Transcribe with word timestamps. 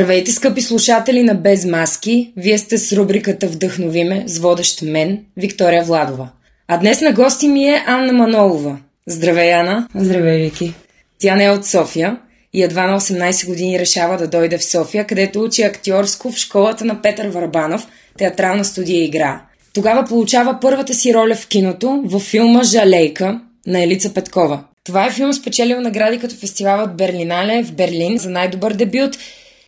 Здравейте, 0.00 0.32
скъпи 0.32 0.62
слушатели 0.62 1.22
на 1.22 1.34
Без 1.34 1.64
маски! 1.64 2.32
Вие 2.36 2.58
сте 2.58 2.78
с 2.78 2.96
рубриката 2.96 3.46
Вдъхновиме 3.46 4.24
с 4.26 4.38
водещ 4.38 4.82
мен, 4.82 5.18
Виктория 5.36 5.84
Владова. 5.84 6.28
А 6.68 6.76
днес 6.76 7.00
на 7.00 7.12
гости 7.12 7.48
ми 7.48 7.64
е 7.64 7.84
Анна 7.86 8.12
Манолова. 8.12 8.78
Здравей, 9.06 9.52
Ана! 9.52 9.88
Здравей, 9.94 10.42
Вики! 10.42 10.74
Тя 11.18 11.36
не 11.36 11.44
е 11.44 11.50
от 11.50 11.66
София 11.66 12.16
и 12.52 12.62
едва 12.62 12.86
на 12.86 13.00
18 13.00 13.46
години 13.46 13.78
решава 13.78 14.16
да 14.16 14.26
дойде 14.26 14.58
в 14.58 14.64
София, 14.64 15.06
където 15.06 15.42
учи 15.42 15.62
актьорско 15.62 16.32
в 16.32 16.36
школата 16.36 16.84
на 16.84 17.02
Петър 17.02 17.28
Варбанов, 17.28 17.86
театрална 18.18 18.64
студия 18.64 19.04
игра. 19.04 19.42
Тогава 19.74 20.04
получава 20.04 20.58
първата 20.60 20.94
си 20.94 21.14
роля 21.14 21.34
в 21.34 21.46
киното 21.46 22.02
в 22.04 22.20
филма 22.20 22.62
Жалейка 22.62 23.40
на 23.66 23.82
Елица 23.82 24.14
Петкова. 24.14 24.64
Това 24.84 25.06
е 25.06 25.10
филм 25.10 25.32
спечелил 25.32 25.80
награди 25.80 26.18
като 26.18 26.34
фестивалът 26.34 26.96
Берлинале 26.96 27.62
в 27.62 27.72
Берлин 27.72 28.18
за 28.18 28.30
най-добър 28.30 28.72
дебют 28.72 29.16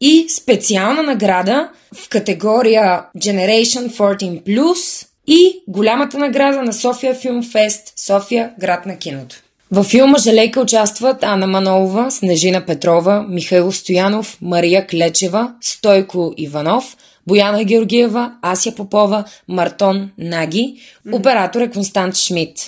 и 0.05 0.27
специална 0.29 1.03
награда 1.03 1.69
в 1.95 2.09
категория 2.09 3.05
Generation 3.17 3.91
14+, 3.97 5.07
и 5.27 5.63
голямата 5.69 6.19
награда 6.19 6.63
на 6.63 6.73
София 6.73 7.15
Филм 7.15 7.43
Фест, 7.43 7.93
София, 7.97 8.51
град 8.61 8.87
на 8.87 8.99
киното. 8.99 9.37
Във 9.71 9.87
филма 9.87 10.19
Жалейка 10.19 10.61
участват 10.61 11.23
Анна 11.23 11.47
Манолова, 11.47 12.11
Снежина 12.11 12.67
Петрова, 12.67 13.27
Михаил 13.29 13.73
Стоянов, 13.73 14.39
Мария 14.41 14.87
Клечева, 14.87 15.53
Стойко 15.61 16.35
Иванов, 16.37 16.97
Бояна 17.27 17.65
Георгиева, 17.65 18.33
Ася 18.43 18.75
Попова, 18.75 19.25
Мартон 19.49 20.11
Наги, 20.19 20.77
оператор 21.13 21.61
е 21.61 21.71
Констант 21.71 22.17
Шмидт. 22.17 22.59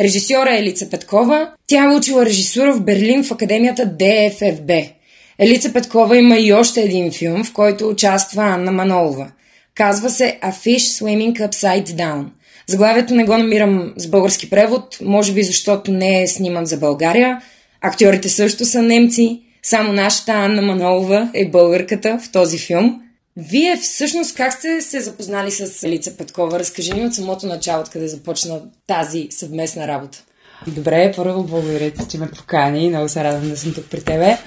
Режисьора 0.00 0.50
е 0.50 0.58
Елица 0.58 0.90
Петкова. 0.90 1.50
Тя 1.66 1.84
е 1.84 1.96
учила 1.96 2.26
режисура 2.26 2.72
в 2.72 2.84
Берлин 2.84 3.24
в 3.24 3.30
академията 3.30 3.86
ДФФБ. 3.86 4.99
Елица 5.42 5.72
Петкова 5.72 6.16
има 6.16 6.38
и 6.38 6.52
още 6.52 6.80
един 6.80 7.12
филм, 7.12 7.44
в 7.44 7.52
който 7.52 7.88
участва 7.88 8.42
Анна 8.42 8.72
Манолова. 8.72 9.30
Казва 9.74 10.10
се 10.10 10.38
A 10.42 10.50
Fish 10.50 10.76
Swimming 10.76 11.48
Upside 11.48 11.86
Down. 11.86 12.24
Заглавието 12.66 13.14
не 13.14 13.24
го 13.24 13.38
намирам 13.38 13.92
с 13.96 14.06
български 14.06 14.50
превод, 14.50 14.98
може 15.02 15.32
би 15.32 15.42
защото 15.42 15.92
не 15.92 16.22
е 16.22 16.26
сниман 16.26 16.66
за 16.66 16.76
България. 16.76 17.42
Актьорите 17.80 18.28
също 18.28 18.64
са 18.64 18.82
немци. 18.82 19.42
Само 19.62 19.92
нашата 19.92 20.32
Анна 20.32 20.62
Манолова 20.62 21.30
е 21.34 21.48
българката 21.48 22.18
в 22.18 22.32
този 22.32 22.58
филм. 22.58 23.02
Вие 23.36 23.76
всъщност 23.76 24.36
как 24.36 24.52
сте 24.52 24.80
се 24.80 25.00
запознали 25.00 25.50
с 25.50 25.82
Елица 25.82 26.16
Петкова? 26.16 26.58
Разкажи 26.58 26.92
ни 26.92 27.06
от 27.06 27.14
самото 27.14 27.46
начало, 27.46 27.80
откъде 27.80 28.08
започна 28.08 28.60
тази 28.86 29.26
съвместна 29.30 29.88
работа. 29.88 30.24
Добре, 30.66 31.12
първо 31.16 31.44
благодаря 31.44 31.90
ти, 31.90 32.08
че 32.08 32.18
ме 32.18 32.30
покани. 32.30 32.88
Много 32.88 33.08
се 33.08 33.24
радвам 33.24 33.48
да 33.48 33.56
съм 33.56 33.74
тук 33.74 33.84
при 33.90 34.00
тебе. 34.00 34.38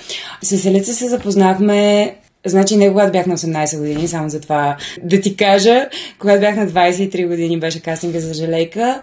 С 0.42 0.66
Елица 0.66 0.94
се 0.94 1.10
запознахме 1.10 2.16
Значи 2.46 2.78
не 2.78 2.90
когато 2.90 3.12
бях 3.12 3.26
на 3.26 3.38
18 3.38 3.78
години, 3.78 4.08
само 4.08 4.30
за 4.30 4.42
това 4.42 4.78
да 5.04 5.22
ти 5.22 5.36
кажа. 5.36 5.90
Когато 6.20 6.40
бях 6.40 6.56
на 6.56 6.68
23 6.68 7.28
години 7.28 7.60
беше 7.60 7.82
кастинга 7.82 8.20
за 8.20 8.34
Жалейка. 8.34 9.02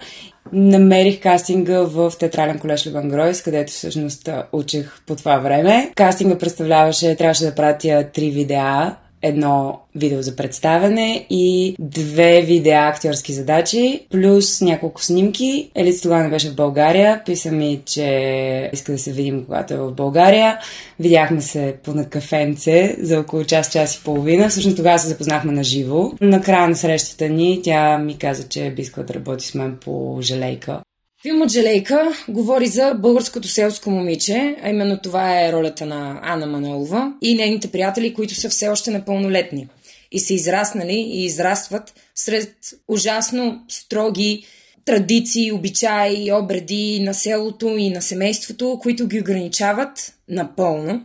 Намерих 0.52 1.20
кастинга 1.20 1.80
в 1.80 2.12
Театрален 2.18 2.58
колеж 2.58 2.86
Леван 2.86 3.08
Гройс, 3.08 3.42
където 3.42 3.72
всъщност 3.72 4.28
учех 4.52 5.00
по 5.06 5.16
това 5.16 5.38
време. 5.38 5.92
Кастинга 5.94 6.38
представляваше, 6.38 7.16
трябваше 7.16 7.44
да 7.44 7.54
пратя 7.54 8.06
три 8.12 8.30
видеа 8.30 8.96
едно 9.22 9.80
видео 9.94 10.22
за 10.22 10.36
представяне 10.36 11.26
и 11.30 11.76
две 11.78 12.42
видеа 12.42 12.88
актьорски 12.88 13.32
задачи, 13.32 14.06
плюс 14.10 14.60
няколко 14.60 15.04
снимки. 15.04 15.70
Елица 15.74 16.02
тогава 16.02 16.22
не 16.22 16.30
беше 16.30 16.50
в 16.50 16.54
България. 16.54 17.22
Писа 17.26 17.52
ми, 17.52 17.80
че 17.86 18.70
иска 18.72 18.92
да 18.92 18.98
се 18.98 19.12
видим, 19.12 19.44
когато 19.44 19.74
е 19.74 19.76
в 19.76 19.92
България. 19.92 20.58
Видяхме 21.00 21.40
се 21.40 21.74
по 21.84 21.94
на 21.94 22.08
кафенце 22.08 22.96
за 23.00 23.20
около 23.20 23.44
час, 23.44 23.70
час 23.70 23.96
и 23.96 24.04
половина. 24.04 24.48
Всъщност 24.48 24.76
тогава 24.76 24.98
се 24.98 25.08
запознахме 25.08 25.52
на 25.52 25.64
живо. 25.64 26.12
На 26.20 26.40
края 26.40 26.68
на 26.68 26.76
срещата 26.76 27.28
ни 27.28 27.60
тя 27.64 27.98
ми 27.98 28.18
каза, 28.18 28.48
че 28.48 28.70
би 28.70 28.82
искала 28.82 29.06
да 29.06 29.14
работи 29.14 29.46
с 29.46 29.54
мен 29.54 29.76
по 29.80 30.18
желейка. 30.20 30.80
Филмът 31.22 31.50
Желейка 31.50 32.12
говори 32.28 32.66
за 32.66 32.94
българското 32.94 33.48
селско 33.48 33.90
момиче, 33.90 34.56
а 34.62 34.68
именно 34.68 34.98
това 35.02 35.40
е 35.40 35.52
ролята 35.52 35.86
на 35.86 36.20
Ана 36.22 36.46
Манолова 36.46 37.12
и 37.22 37.34
нейните 37.34 37.68
приятели, 37.68 38.14
които 38.14 38.34
са 38.34 38.48
все 38.48 38.68
още 38.68 38.90
непълнолетни 38.90 39.68
и 40.12 40.20
са 40.20 40.34
израснали 40.34 40.92
и 40.92 41.24
израстват 41.24 41.94
сред 42.14 42.54
ужасно 42.88 43.64
строги 43.68 44.46
традиции, 44.84 45.52
обичаи, 45.52 46.32
обреди 46.32 47.00
на 47.02 47.14
селото 47.14 47.68
и 47.68 47.90
на 47.90 48.02
семейството, 48.02 48.78
които 48.82 49.06
ги 49.06 49.20
ограничават 49.20 50.14
напълно. 50.28 51.04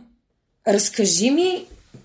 Разкажи 0.68 1.30
ми 1.30 1.64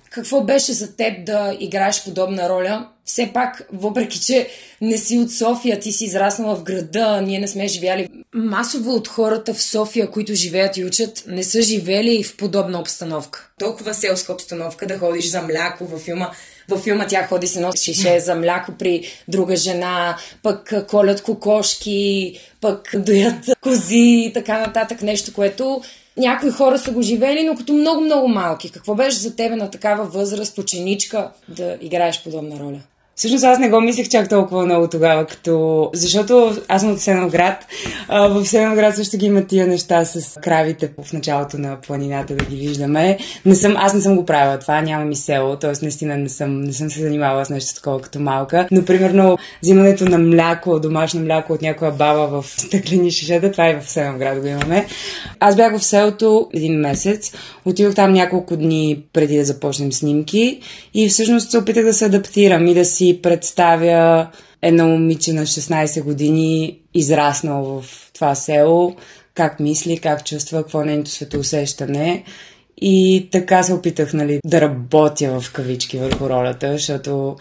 какво 0.09 0.41
беше 0.41 0.73
за 0.73 0.95
теб 0.95 1.25
да 1.25 1.57
играеш 1.59 2.03
подобна 2.03 2.49
роля? 2.49 2.87
Все 3.11 3.31
пак, 3.33 3.67
въпреки 3.73 4.19
че 4.19 4.47
не 4.81 4.97
си 4.97 5.17
от 5.17 5.31
София, 5.31 5.79
ти 5.79 5.91
си 5.91 6.05
израснала 6.05 6.55
в 6.55 6.63
града, 6.63 7.21
ние 7.21 7.39
не 7.39 7.47
сме 7.47 7.67
живяли. 7.67 8.09
Масово 8.33 8.93
от 8.93 9.07
хората 9.07 9.53
в 9.53 9.61
София, 9.61 10.11
които 10.11 10.33
живеят 10.35 10.77
и 10.77 10.85
учат, 10.85 11.23
не 11.27 11.43
са 11.43 11.61
живели 11.61 12.23
в 12.23 12.37
подобна 12.37 12.79
обстановка. 12.79 13.49
Толкова 13.59 13.93
селска 13.93 14.33
обстановка 14.33 14.87
да 14.87 14.97
ходиш 14.97 15.29
за 15.29 15.41
мляко 15.41 15.85
във 15.85 16.01
филма. 16.01 16.31
Във 16.69 16.83
филма 16.83 17.07
тя 17.07 17.27
ходи 17.27 17.47
с 17.47 17.55
едно 17.55 17.71
шише 17.71 18.19
за 18.19 18.35
мляко 18.35 18.71
при 18.79 19.03
друга 19.27 19.55
жена, 19.55 20.17
пък 20.43 20.73
колят 20.89 21.23
кокошки, 21.23 22.39
пък 22.61 22.91
доят 22.95 23.35
кози 23.61 24.23
и 24.27 24.31
така 24.33 24.59
нататък. 24.59 25.01
Нещо, 25.01 25.33
което 25.33 25.81
някои 26.17 26.51
хора 26.51 26.79
са 26.79 26.91
го 26.91 27.01
живели, 27.01 27.43
но 27.43 27.55
като 27.55 27.73
много-много 27.73 28.27
малки. 28.27 28.71
Какво 28.71 28.95
беше 28.95 29.17
за 29.17 29.35
тебе 29.35 29.55
на 29.55 29.71
такава 29.71 30.05
възраст, 30.05 30.57
ученичка, 30.57 31.31
да 31.49 31.77
играеш 31.81 32.23
подобна 32.23 32.59
роля? 32.59 32.79
Всъщност 33.15 33.43
аз 33.43 33.59
не 33.59 33.69
го 33.69 33.81
мислех 33.81 34.09
чак 34.09 34.29
толкова 34.29 34.65
много 34.65 34.87
тогава, 34.87 35.25
като... 35.25 35.89
защото 35.93 36.57
аз 36.67 36.81
съм 36.81 36.91
от 36.91 36.99
Сеноград. 36.99 37.65
А, 38.07 38.27
в 38.27 38.45
Сеноград 38.45 38.95
също 38.95 39.17
ги 39.17 39.25
има 39.25 39.45
тия 39.45 39.67
неща 39.67 40.05
с 40.05 40.39
кравите 40.41 40.91
в 41.03 41.13
началото 41.13 41.57
на 41.57 41.77
планината 41.81 42.35
да 42.35 42.45
ги 42.45 42.55
виждаме. 42.55 43.17
Не 43.45 43.55
съм, 43.55 43.75
аз 43.77 43.93
не 43.93 44.01
съм 44.01 44.15
го 44.15 44.25
правила 44.25 44.59
това, 44.59 44.81
няма 44.81 45.05
ми 45.05 45.15
село, 45.15 45.55
т.е. 45.55 45.71
наистина 45.81 46.17
не 46.17 46.29
съм, 46.29 46.61
не 46.61 46.73
съм 46.73 46.89
се 46.91 47.01
занимавала 47.01 47.45
с 47.45 47.49
нещо 47.49 47.75
такова 47.75 48.01
като 48.01 48.19
малка. 48.19 48.67
Но 48.71 48.85
примерно 48.85 49.37
взимането 49.63 50.05
на 50.05 50.17
мляко, 50.17 50.79
домашно 50.79 51.21
мляко 51.21 51.53
от 51.53 51.61
някоя 51.61 51.91
баба 51.91 52.27
в 52.27 52.45
стъклени 52.57 53.11
шишета, 53.11 53.51
това 53.51 53.69
и 53.69 53.75
в 53.81 53.89
Сеноград 53.89 54.39
го 54.39 54.47
имаме. 54.47 54.85
Аз 55.39 55.55
бях 55.55 55.77
в 55.77 55.83
селото 55.83 56.49
един 56.53 56.79
месец, 56.79 57.31
отидох 57.65 57.95
там 57.95 58.13
няколко 58.13 58.57
дни 58.57 59.03
преди 59.13 59.37
да 59.37 59.45
започнем 59.45 59.91
снимки 59.91 60.59
и 60.93 61.09
всъщност 61.09 61.51
се 61.51 61.57
опитах 61.57 61.85
да 61.85 61.93
се 61.93 62.05
адаптирам 62.05 62.67
и 62.67 62.73
да 62.73 62.85
си 62.85 63.00
представя 63.21 64.27
едно 64.61 64.87
момиче 64.87 65.33
на 65.33 65.41
16 65.41 66.03
години, 66.03 66.79
израснало 66.93 67.81
в 67.81 68.11
това 68.13 68.35
село, 68.35 68.95
как 69.33 69.59
мисли, 69.59 69.97
как 69.97 70.25
чувства, 70.25 70.61
какво 70.61 70.81
е 70.81 70.85
нейното 70.85 71.11
светоусещане. 71.11 72.23
И 72.81 73.27
така 73.31 73.63
се 73.63 73.73
опитах 73.73 74.13
нали, 74.13 74.39
да 74.45 74.61
работя 74.61 75.39
в 75.39 75.53
кавички 75.53 75.97
върху 75.97 76.29
ролята, 76.29 76.71
защото 76.71 77.35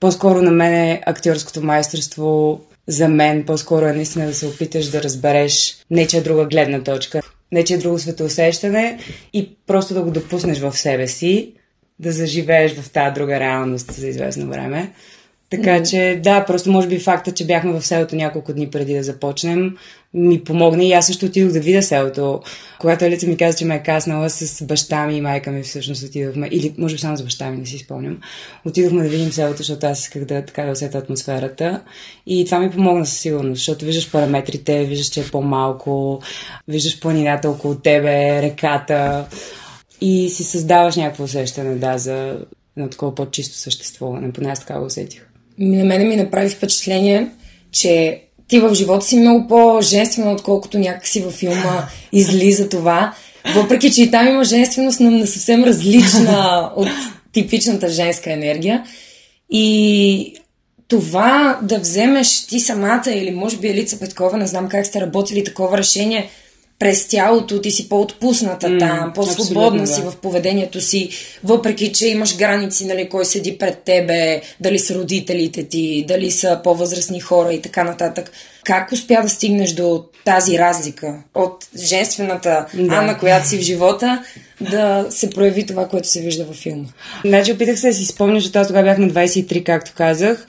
по-скоро 0.00 0.42
на 0.42 0.50
мен 0.50 0.74
е 0.74 1.02
актьорското 1.06 1.62
майсторство 1.62 2.60
за 2.88 3.08
мен 3.08 3.44
по-скоро 3.44 3.86
е 3.86 3.92
наистина 3.92 4.26
да 4.26 4.34
се 4.34 4.46
опиташ 4.46 4.86
да 4.86 5.02
разбереш 5.02 5.76
нечия 5.90 6.22
друга 6.22 6.46
гледна 6.46 6.82
точка, 6.82 7.20
нечия 7.52 7.78
друго 7.78 7.98
светоусещане 7.98 8.98
и 9.32 9.56
просто 9.66 9.94
да 9.94 10.02
го 10.02 10.10
допуснеш 10.10 10.58
в 10.58 10.78
себе 10.78 11.06
си 11.08 11.52
да 11.98 12.12
заживееш 12.12 12.74
в 12.74 12.90
тази 12.90 13.14
друга 13.14 13.40
реалност 13.40 13.92
за 13.92 14.08
известно 14.08 14.48
време. 14.48 14.92
Така 15.52 15.82
че, 15.82 16.20
да, 16.22 16.44
просто 16.44 16.70
може 16.70 16.88
би 16.88 16.98
факта, 16.98 17.32
че 17.32 17.46
бяхме 17.46 17.72
в 17.72 17.86
селото 17.86 18.16
няколко 18.16 18.52
дни 18.52 18.70
преди 18.70 18.94
да 18.94 19.02
започнем, 19.02 19.76
ми 20.14 20.44
помогна 20.44 20.84
и 20.84 20.92
аз 20.92 21.06
също 21.06 21.26
отидох 21.26 21.52
да 21.52 21.60
видя 21.60 21.82
селото. 21.82 22.40
Когато 22.80 23.04
Елица 23.04 23.26
ми 23.26 23.36
каза, 23.36 23.58
че 23.58 23.64
ме 23.64 23.74
е 23.74 23.82
каснала 23.82 24.30
с 24.30 24.64
баща 24.64 25.06
ми 25.06 25.16
и 25.16 25.20
майка 25.20 25.50
ми, 25.50 25.62
всъщност 25.62 26.02
отидохме, 26.02 26.48
или 26.52 26.74
може 26.78 26.94
би 26.94 27.00
само 27.00 27.16
с 27.16 27.22
баща 27.22 27.50
ми, 27.50 27.56
не 27.56 27.66
си 27.66 27.78
спомням, 27.78 28.18
отидохме 28.64 29.02
да 29.02 29.08
видим 29.08 29.32
селото, 29.32 29.56
защото 29.56 29.86
аз 29.86 30.00
исках 30.00 30.24
да, 30.24 30.44
така 30.44 30.62
да 30.62 30.72
усета 30.72 30.98
атмосферата. 30.98 31.80
И 32.26 32.44
това 32.44 32.58
ми 32.58 32.70
помогна 32.70 33.06
със 33.06 33.18
сигурност, 33.18 33.58
защото 33.58 33.84
виждаш 33.84 34.10
параметрите, 34.10 34.84
виждаш, 34.84 35.06
че 35.06 35.20
е 35.20 35.30
по-малко, 35.32 36.20
виждаш 36.68 37.00
планината 37.00 37.50
около 37.50 37.74
тебе, 37.74 38.42
реката 38.42 39.26
и 40.02 40.30
си 40.30 40.44
създаваш 40.44 40.96
някакво 40.96 41.24
усещане, 41.24 41.74
да, 41.74 41.98
за 41.98 42.38
едно 42.76 42.90
такова 42.90 43.14
по-чисто 43.14 43.56
съществуване. 43.56 44.32
Поне 44.32 44.50
аз 44.50 44.60
така 44.60 44.78
го 44.78 44.86
усетих. 44.86 45.26
На 45.58 45.84
мене 45.84 46.04
ми 46.04 46.16
направи 46.16 46.48
впечатление, 46.48 47.28
че 47.72 48.22
ти 48.48 48.60
в 48.60 48.74
живота 48.74 49.06
си 49.06 49.16
много 49.16 49.48
по-женствена, 49.48 50.32
отколкото 50.32 50.78
някакси 50.78 51.20
във 51.20 51.34
филма 51.34 51.88
излиза 52.12 52.68
това. 52.68 53.14
Въпреки, 53.54 53.92
че 53.92 54.02
и 54.02 54.10
там 54.10 54.28
има 54.28 54.44
женственост, 54.44 55.00
но 55.00 55.10
на 55.10 55.26
съвсем 55.26 55.64
различна 55.64 56.70
от 56.76 56.88
типичната 57.32 57.88
женска 57.88 58.32
енергия. 58.32 58.84
И 59.50 60.34
това 60.88 61.58
да 61.62 61.78
вземеш 61.78 62.46
ти 62.46 62.60
самата 62.60 63.04
или 63.06 63.30
може 63.30 63.56
би 63.56 63.68
Елица 63.68 63.98
Петкова, 63.98 64.36
не 64.36 64.46
знам 64.46 64.68
как 64.68 64.86
сте 64.86 65.00
работили 65.00 65.44
такова 65.44 65.78
решение– 65.78 66.30
през 66.82 67.08
тялото 67.08 67.60
ти 67.60 67.70
си 67.70 67.88
по-отпусната 67.88 68.66
mm, 68.66 68.78
там, 68.78 69.12
по-свободна 69.14 69.82
да. 69.82 69.86
си 69.86 70.00
в 70.00 70.16
поведението 70.16 70.80
си, 70.80 71.08
въпреки 71.44 71.92
че 71.92 72.08
имаш 72.08 72.36
граници, 72.36 72.86
нали, 72.86 73.08
кой 73.08 73.24
седи 73.24 73.58
пред 73.58 73.78
тебе, 73.78 74.40
дали 74.60 74.78
са 74.78 74.94
родителите 74.94 75.68
ти, 75.68 76.04
дали 76.08 76.30
са 76.30 76.60
по-възрастни 76.64 77.20
хора 77.20 77.52
и 77.52 77.62
така 77.62 77.84
нататък. 77.84 78.30
Как 78.64 78.92
успя 78.92 79.22
да 79.22 79.28
стигнеш 79.28 79.72
до 79.72 80.04
тази 80.24 80.58
разлика 80.58 81.22
от 81.34 81.66
женствената 81.78 82.66
да. 82.74 82.94
Анна, 82.94 83.18
която 83.18 83.48
си 83.48 83.58
в 83.58 83.60
живота, 83.60 84.24
да 84.60 85.06
се 85.10 85.30
прояви 85.30 85.66
това, 85.66 85.88
което 85.88 86.08
се 86.08 86.20
вижда 86.20 86.44
във 86.44 86.56
филма? 86.56 86.88
Значи 87.24 87.52
опитах 87.52 87.80
се 87.80 87.88
да 87.88 87.94
си 87.94 88.04
спомня, 88.04 88.40
че 88.40 88.50
аз 88.54 88.66
тогава 88.66 88.84
бях 88.84 88.98
на 88.98 89.08
23, 89.08 89.64
както 89.64 89.92
казах. 89.94 90.46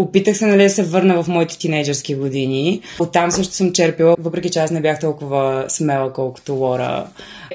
Опитах 0.00 0.36
се 0.36 0.46
нали, 0.46 0.62
да 0.62 0.70
се 0.70 0.82
върна 0.82 1.22
в 1.22 1.28
моите 1.28 1.58
тинейджърски 1.58 2.14
години. 2.14 2.80
Оттам 3.00 3.30
също 3.30 3.54
съм 3.54 3.72
черпила, 3.72 4.16
въпреки 4.18 4.50
че 4.50 4.58
аз 4.58 4.70
не 4.70 4.80
бях 4.80 5.00
толкова 5.00 5.64
смела, 5.68 6.12
колкото 6.12 6.54
Лора 6.54 7.06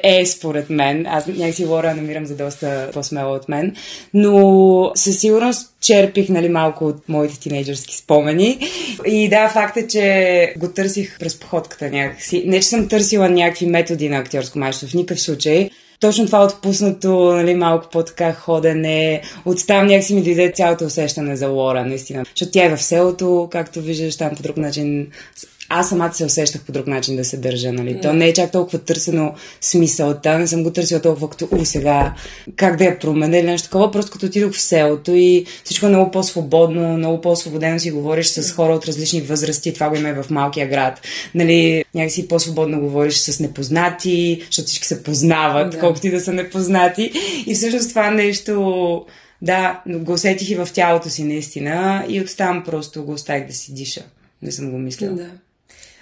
е 0.03 0.25
според 0.25 0.69
мен. 0.69 1.05
Аз 1.07 1.27
някакси 1.27 1.65
Лора 1.65 1.95
намирам 1.95 2.25
за 2.25 2.35
доста 2.35 2.89
по-смела 2.93 3.35
от 3.35 3.49
мен. 3.49 3.75
Но 4.13 4.91
със 4.95 5.19
сигурност 5.19 5.75
черпих 5.81 6.29
нали, 6.29 6.49
малко 6.49 6.85
от 6.85 7.09
моите 7.09 7.39
тинейджърски 7.39 7.97
спомени. 7.97 8.59
И 9.05 9.29
да, 9.29 9.49
факт 9.49 9.77
е, 9.77 9.87
че 9.87 10.53
го 10.57 10.67
търсих 10.67 11.19
през 11.19 11.39
походката 11.39 11.89
някакси. 11.89 12.43
Не, 12.45 12.59
че 12.59 12.67
съм 12.67 12.87
търсила 12.87 13.29
някакви 13.29 13.65
методи 13.65 14.09
на 14.09 14.17
актьорско 14.17 14.59
майсторство, 14.59 14.97
в 14.97 15.01
никакъв 15.01 15.21
случай 15.21 15.69
точно 15.99 16.25
това 16.25 16.43
отпуснато, 16.43 17.33
нали, 17.33 17.55
малко 17.55 17.89
по-така 17.91 18.33
ходене. 18.33 19.21
Оттам 19.45 19.87
някакси 19.87 20.15
ми 20.15 20.23
дойде 20.23 20.51
цялото 20.51 20.85
усещане 20.85 21.35
за 21.35 21.47
Лора, 21.47 21.85
наистина. 21.85 22.25
Защото 22.25 22.51
тя 22.51 22.65
е 22.65 22.75
в 22.75 22.81
селото, 22.81 23.47
както 23.51 23.81
виждаш 23.81 24.17
там 24.17 24.35
по 24.35 24.43
друг 24.43 24.57
начин 24.57 25.07
аз 25.69 25.89
самата 25.89 26.13
се 26.13 26.25
усещах 26.25 26.61
по 26.61 26.71
друг 26.71 26.87
начин 26.87 27.15
да 27.15 27.25
се 27.25 27.37
държа, 27.37 27.73
нали? 27.73 28.01
То 28.01 28.13
не 28.13 28.27
е 28.27 28.33
чак 28.33 28.51
толкова 28.51 28.79
търсено 28.79 29.33
смисълта, 29.61 30.39
не 30.39 30.47
съм 30.47 30.63
го 30.63 30.71
търсила 30.71 31.01
толкова 31.01 31.29
като, 31.29 31.47
у, 31.51 31.65
сега, 31.65 32.13
как 32.55 32.77
да 32.77 32.83
я 32.83 32.99
променя 32.99 33.37
или 33.37 33.45
нещо 33.45 33.67
такова, 33.67 33.91
просто 33.91 34.11
като 34.11 34.25
отидох 34.25 34.53
в 34.53 34.61
селото 34.61 35.11
и 35.11 35.45
всичко 35.63 35.85
е 35.85 35.89
много 35.89 36.11
по-свободно, 36.11 36.97
много 36.97 37.21
по-свободено 37.21 37.79
си 37.79 37.91
говориш 37.91 38.27
с 38.27 38.51
хора 38.51 38.73
от 38.73 38.85
различни 38.85 39.21
възрасти, 39.21 39.73
това 39.73 39.89
го 39.89 39.95
има 39.95 40.09
и 40.09 40.13
в 40.13 40.25
малкия 40.29 40.67
град, 40.67 41.01
нали? 41.35 41.85
Някакси 41.95 42.27
по-свободно 42.27 42.79
говориш 42.79 43.17
с 43.17 43.39
непознати, 43.39 44.41
защото 44.45 44.67
всички 44.67 44.87
се 44.87 45.03
познават, 45.03 45.71
да. 45.71 45.79
колкото 45.79 46.07
и 46.07 46.11
да 46.11 46.19
са 46.19 46.33
непознати. 46.33 47.11
И 47.45 47.55
всъщност 47.55 47.89
това 47.89 48.11
нещо, 48.11 49.05
да, 49.41 49.81
го 49.87 50.13
усетих 50.13 50.49
и 50.49 50.55
в 50.55 50.67
тялото 50.73 51.09
си 51.09 51.23
наистина 51.23 52.05
и 52.09 52.21
оттам 52.21 52.63
просто 52.65 53.03
го 53.03 53.11
оставих 53.11 53.47
да 53.47 53.53
си 53.53 53.73
диша. 53.73 54.01
Не 54.41 54.51
съм 54.51 54.71
го 54.71 54.77
мислила. 54.77 55.13
Да. 55.13 55.29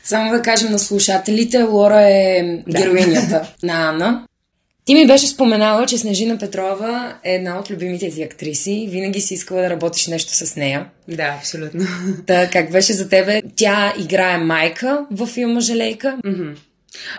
Само 0.04 0.32
да 0.32 0.42
кажем 0.42 0.72
на 0.72 0.80
слушателите, 0.80 1.64
Лора 1.64 2.02
е 2.02 2.44
да. 2.68 2.80
героинята 2.80 3.54
на 3.64 3.90
Анна. 3.90 4.28
Ти 4.86 4.94
ми 4.96 5.08
беше 5.08 5.28
споменала, 5.28 5.86
че 5.86 5.98
Снежина 5.98 6.38
Петрова 6.38 7.16
е 7.24 7.36
една 7.36 7.60
от 7.60 7.72
любимите 7.72 8.10
ти 8.10 8.24
актриси. 8.24 8.88
Винаги 8.92 9.22
си 9.22 9.34
искала 9.34 9.62
да 9.62 9.70
работиш 9.70 10.08
нещо 10.08 10.34
с 10.34 10.56
нея. 10.56 10.86
Да, 11.08 11.36
абсолютно. 11.40 11.86
Та, 12.26 12.50
как 12.50 12.72
беше 12.72 12.94
за 12.94 13.10
тебе? 13.10 13.42
Тя 13.56 13.94
играе 14.00 14.38
майка 14.38 15.06
във 15.12 15.30
филма 15.30 15.60
Желейка. 15.60 16.18
Mm-hmm. 16.26 16.56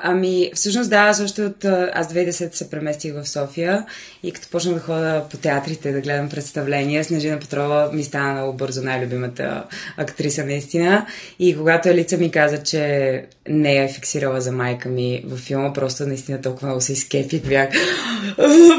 Ами, 0.03 0.51
всъщност 0.55 0.91
да, 0.91 1.13
защото 1.13 1.43
от, 1.43 1.65
аз 1.95 2.13
2010 2.13 2.55
се 2.55 2.71
преместих 2.71 3.15
в 3.15 3.29
София 3.29 3.87
и 4.23 4.33
като 4.33 4.49
почнах 4.49 4.75
да 4.75 4.81
ходя 4.81 5.25
по 5.31 5.37
театрите 5.37 5.93
да 5.93 6.01
гледам 6.01 6.29
представления, 6.29 7.05
Снежина 7.05 7.39
Петрова 7.39 7.91
ми 7.93 8.05
стана 8.05 8.33
много 8.33 8.53
бързо 8.53 8.83
най-любимата 8.83 9.65
актриса 9.97 10.45
наистина. 10.45 11.07
И 11.39 11.57
когато 11.57 11.89
Елица 11.89 12.17
ми 12.17 12.31
каза, 12.31 12.63
че 12.63 13.25
не 13.49 13.85
е 13.85 13.89
фиксирала 13.89 14.41
за 14.41 14.53
майка 14.53 14.89
ми 14.89 15.23
във 15.27 15.39
филма, 15.39 15.73
просто 15.73 16.07
наистина 16.07 16.41
толкова 16.41 16.67
много 16.67 16.81
се 16.81 16.93
изкепих, 16.93 17.43
бях. 17.43 17.69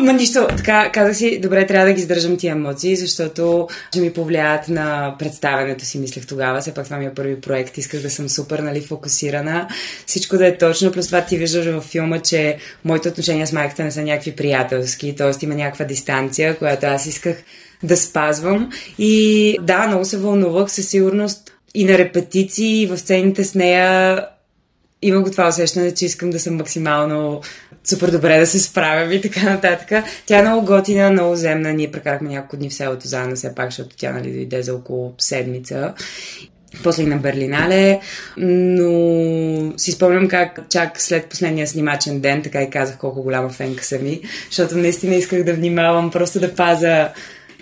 Ма 0.02 0.14
нищо, 0.14 0.48
така 0.58 0.92
казах 0.92 1.18
си, 1.18 1.40
добре, 1.40 1.68
трябва 1.68 1.88
да 1.88 1.94
ги 1.94 2.02
издържам 2.02 2.38
тия 2.38 2.52
емоции, 2.52 2.96
защото 2.96 3.68
ще 3.88 4.00
ми 4.00 4.14
повлият 4.14 4.68
на 4.68 5.16
представенето 5.20 5.86
си, 5.86 6.00
мислех 6.00 6.28
тогава. 6.28 6.62
Все 6.62 6.74
пак 6.74 6.86
това 6.86 6.98
ми 6.98 7.06
е 7.06 7.14
първи 7.14 7.42
проект, 7.42 7.78
исках 7.78 8.02
да 8.02 8.10
съм 8.10 8.30
супер, 8.30 8.60
нали, 8.60 8.82
фокусирана. 8.82 9.68
Всичко 10.06 10.38
да 10.38 10.48
е 10.48 10.58
точно 10.58 10.85
точно 10.86 10.94
плюс 10.94 11.06
това 11.06 11.22
ти 11.22 11.38
виждаш 11.38 11.66
във 11.66 11.84
филма, 11.84 12.20
че 12.20 12.58
моите 12.84 13.10
отношения 13.10 13.48
с 13.48 13.52
майката 13.52 13.84
не 13.84 13.92
са 13.92 14.02
някакви 14.02 14.32
приятелски, 14.32 15.16
т.е. 15.16 15.46
има 15.46 15.56
някаква 15.56 15.86
дистанция, 15.86 16.58
която 16.58 16.86
аз 16.86 17.06
исках 17.06 17.44
да 17.84 17.98
спазвам. 17.98 18.70
И 18.98 19.58
да, 19.62 19.88
много 19.88 20.06
се 20.06 20.18
вълнувах 20.18 20.72
със 20.72 20.90
сигурност 20.90 21.54
и 21.74 21.86
на 21.86 21.98
репетиции, 21.98 22.82
и 22.82 22.88
в 22.88 22.98
сцените 22.98 23.44
с 23.44 23.56
нея 23.56 24.26
имам 25.02 25.24
го 25.24 25.32
това 25.32 25.48
усещане, 25.48 25.94
че 25.94 26.06
искам 26.06 26.30
да 26.30 26.40
съм 26.40 26.56
максимално 26.56 27.42
супер 27.84 28.12
добре 28.12 28.40
да 28.40 28.48
се 28.48 28.60
справям 28.60 29.12
и 29.12 29.22
така 29.22 29.44
нататък. 29.44 30.06
Тя 30.26 30.40
е 30.40 30.42
много 30.42 30.66
готина, 30.66 31.10
много 31.10 31.36
земна. 31.36 31.74
Ние 31.74 31.92
прекарахме 31.92 32.30
няколко 32.30 32.58
дни 32.58 32.70
в 32.70 32.74
селото 32.74 33.08
заедно, 33.08 33.36
все 33.36 33.56
пак, 33.56 33.66
защото 33.66 33.96
тя 33.96 34.12
нали, 34.12 34.32
дойде 34.32 34.62
за 34.62 34.76
около 34.76 35.14
седмица 35.18 35.94
после 36.84 37.04
и 37.04 37.06
на 37.06 37.18
Берлинале, 37.18 38.00
но 38.38 39.74
си 39.78 39.92
спомням 39.92 40.28
как 40.28 40.60
чак 40.70 41.02
след 41.02 41.26
последния 41.26 41.68
снимачен 41.68 42.20
ден, 42.20 42.42
така 42.42 42.62
и 42.62 42.70
казах 42.70 42.98
колко 42.98 43.24
голяма 43.24 43.50
фенка 43.50 43.84
съм 43.84 44.04
ми, 44.04 44.22
защото 44.50 44.78
наистина 44.78 45.16
исках 45.16 45.44
да 45.44 45.54
внимавам, 45.54 46.12
просто 46.12 46.40
да 46.40 46.56
паза 46.56 47.10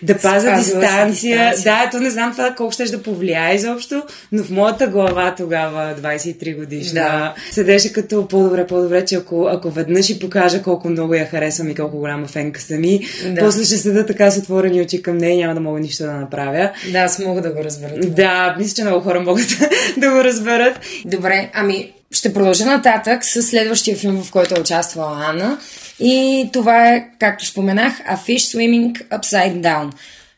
да 0.04 0.18
паза 0.18 0.56
дистанция. 0.56 1.52
дистанция. 1.52 1.54
Да, 1.64 1.90
то 1.92 2.00
не 2.00 2.10
знам 2.10 2.32
това 2.32 2.54
колко 2.58 2.74
ще 2.74 2.84
да 2.84 3.04
повлияе 3.04 3.56
изобщо, 3.56 4.04
но 4.32 4.44
в 4.44 4.50
моята 4.50 4.88
глава 4.88 5.36
тогава, 5.38 5.96
23 6.02 6.56
годишна, 6.56 6.94
да. 6.94 7.34
седеше 7.52 7.94
като 7.94 8.28
по-добре, 8.28 8.68
по-добре, 8.68 9.06
че 9.06 9.16
ако, 9.16 9.48
ако 9.52 9.70
веднъж 9.70 10.10
и 10.10 10.20
покажа 10.20 10.62
колко 10.62 10.90
много 10.90 11.14
я 11.14 11.26
харесвам 11.26 11.70
и 11.70 11.76
колко 11.76 11.98
голяма 11.98 12.28
фенка 12.28 12.62
съм 12.62 12.84
и, 12.84 13.08
да. 13.26 13.42
после 13.42 13.64
ще 13.64 13.78
седа 13.78 14.06
така 14.06 14.32
с 14.32 14.38
отворени 14.38 14.82
очи 14.82 15.02
към 15.02 15.18
нея 15.18 15.34
и 15.34 15.38
няма 15.38 15.54
да 15.54 15.60
мога 15.60 15.80
нищо 15.80 16.04
да 16.04 16.14
направя. 16.14 16.72
Да, 16.92 17.00
аз 17.00 17.20
мога 17.20 17.42
да 17.42 17.50
го 17.50 17.64
разбера. 17.64 17.92
Да, 17.98 18.56
мисля, 18.60 18.76
че 18.76 18.84
много 18.84 19.02
хора 19.02 19.20
могат 19.20 19.46
да 19.98 20.10
го 20.10 20.24
разберат. 20.24 20.80
Добре, 21.06 21.50
ами 21.54 21.94
ще 22.14 22.34
продължа 22.34 22.66
нататък 22.66 23.26
с 23.26 23.44
следващия 23.44 23.98
филм, 23.98 24.24
в 24.24 24.32
който 24.32 24.56
е 24.56 24.60
участвала 24.60 25.26
Анна. 25.26 25.58
И 26.00 26.50
това 26.54 26.88
е, 26.88 27.06
както 27.20 27.46
споменах, 27.46 28.00
A 28.00 28.18
Fish 28.18 28.58
Swimming 28.58 29.08
Upside 29.10 29.62
Down. 29.62 29.94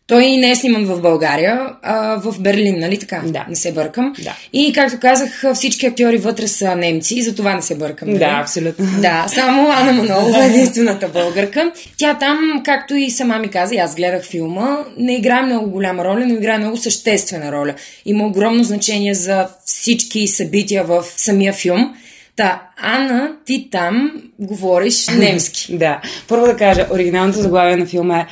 Той 0.07 0.37
не 0.37 0.51
е 0.51 0.55
сниман 0.55 0.85
в 0.85 1.01
България, 1.01 1.69
а 1.81 2.15
в 2.15 2.39
Берлин, 2.39 2.79
нали 2.79 2.99
така? 2.99 3.21
Да. 3.25 3.45
Не 3.49 3.55
се 3.55 3.73
бъркам. 3.73 4.13
Да. 4.23 4.35
И, 4.53 4.73
както 4.73 4.99
казах, 4.99 5.43
всички 5.53 5.85
актьори 5.85 6.17
вътре 6.17 6.47
са 6.47 6.75
немци, 6.75 7.21
за 7.21 7.35
това 7.35 7.55
не 7.55 7.61
се 7.61 7.75
бъркам. 7.75 8.07
Нали? 8.07 8.19
Да, 8.19 8.39
абсолютно. 8.41 8.85
Да, 9.01 9.25
само 9.27 9.71
Ана 9.71 9.93
Манолова 9.93 10.43
е 10.43 10.47
единствената 10.53 11.07
българка. 11.07 11.71
Тя 11.97 12.17
там, 12.17 12.61
както 12.65 12.95
и 12.95 13.09
сама 13.09 13.37
ми 13.39 13.47
каза, 13.47 13.75
аз 13.75 13.95
гледах 13.95 14.23
филма, 14.23 14.77
не 14.97 15.15
играе 15.15 15.41
много 15.41 15.69
голяма 15.69 16.05
роля, 16.05 16.25
но 16.27 16.33
играе 16.33 16.57
много 16.57 16.77
съществена 16.77 17.51
роля. 17.51 17.73
Има 18.05 18.25
огромно 18.25 18.63
значение 18.63 19.13
за 19.13 19.47
всички 19.65 20.27
събития 20.27 20.83
в 20.83 21.03
самия 21.17 21.53
филм. 21.53 21.95
Та, 22.35 22.61
Ана, 22.77 23.31
ти 23.45 23.69
там 23.71 24.11
говориш 24.39 25.07
немски. 25.17 25.77
да. 25.77 26.01
Първо 26.27 26.45
да 26.45 26.55
кажа, 26.55 26.87
оригиналното 26.91 27.41
заглавие 27.41 27.75
на 27.75 27.85
филма 27.85 28.19
е 28.19 28.25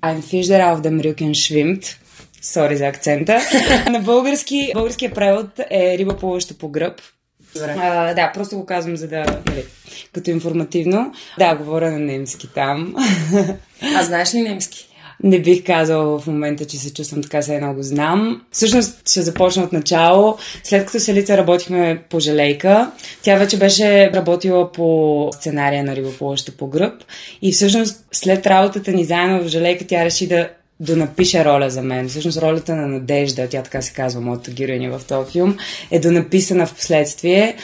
Ein 0.00 0.22
Fischer 0.22 0.60
auf 0.72 0.80
dem 0.80 1.00
Rücken 1.00 1.34
schwimmt. 1.34 1.96
Сори 2.42 2.76
за 2.76 2.86
акцента. 2.86 3.40
на 3.90 4.00
български, 4.00 4.70
българския 4.74 5.14
превод 5.14 5.46
е 5.70 5.98
риба 5.98 6.16
плуваща 6.16 6.54
по 6.54 6.68
гръб. 6.68 7.00
А, 7.60 8.14
да, 8.14 8.32
просто 8.34 8.56
го 8.56 8.66
казвам, 8.66 8.96
за 8.96 9.08
да, 9.08 9.42
нали, 9.46 9.64
като 10.12 10.30
информативно. 10.30 11.12
Да, 11.38 11.56
говоря 11.56 11.90
на 11.90 11.98
немски 11.98 12.48
там. 12.54 12.94
а 13.96 14.02
знаеш 14.02 14.34
ли 14.34 14.40
немски? 14.40 14.88
Не 15.22 15.42
бих 15.42 15.64
казала 15.64 16.18
в 16.18 16.26
момента, 16.26 16.64
че 16.64 16.76
се 16.76 16.94
чувствам 16.94 17.22
така, 17.22 17.42
се 17.42 17.54
едно 17.54 17.74
го 17.74 17.82
знам. 17.82 18.42
Всъщност 18.52 19.08
ще 19.10 19.22
започна 19.22 19.62
от 19.62 19.72
начало. 19.72 20.36
След 20.64 20.86
като 20.86 21.00
с 21.00 21.08
Елица 21.08 21.36
работихме 21.36 22.02
по 22.10 22.20
Желейка, 22.20 22.90
тя 23.22 23.36
вече 23.36 23.58
беше 23.58 24.12
работила 24.12 24.72
по 24.72 25.28
сценария 25.34 25.84
на 25.84 25.96
Рибополъща 25.96 26.52
по 26.52 26.66
гръб 26.66 26.92
и 27.42 27.52
всъщност 27.52 28.04
след 28.12 28.46
работата 28.46 28.92
ни 28.92 29.04
заедно 29.04 29.42
в 29.42 29.48
Желейка 29.48 29.86
тя 29.86 30.04
реши 30.04 30.26
да 30.26 30.48
да 30.80 30.96
напише 30.96 31.44
роля 31.44 31.70
за 31.70 31.82
мен. 31.82 32.08
Всъщност 32.08 32.38
ролята 32.38 32.76
на 32.76 32.86
Надежда, 32.86 33.48
тя 33.48 33.62
така 33.62 33.82
се 33.82 33.92
казва, 33.92 34.20
моята 34.20 34.50
героиня 34.50 34.98
в 34.98 35.04
този 35.04 35.32
филм, 35.32 35.56
е 35.90 35.98
донаписана 35.98 36.66
в 36.66 36.74
последствие 36.74 37.56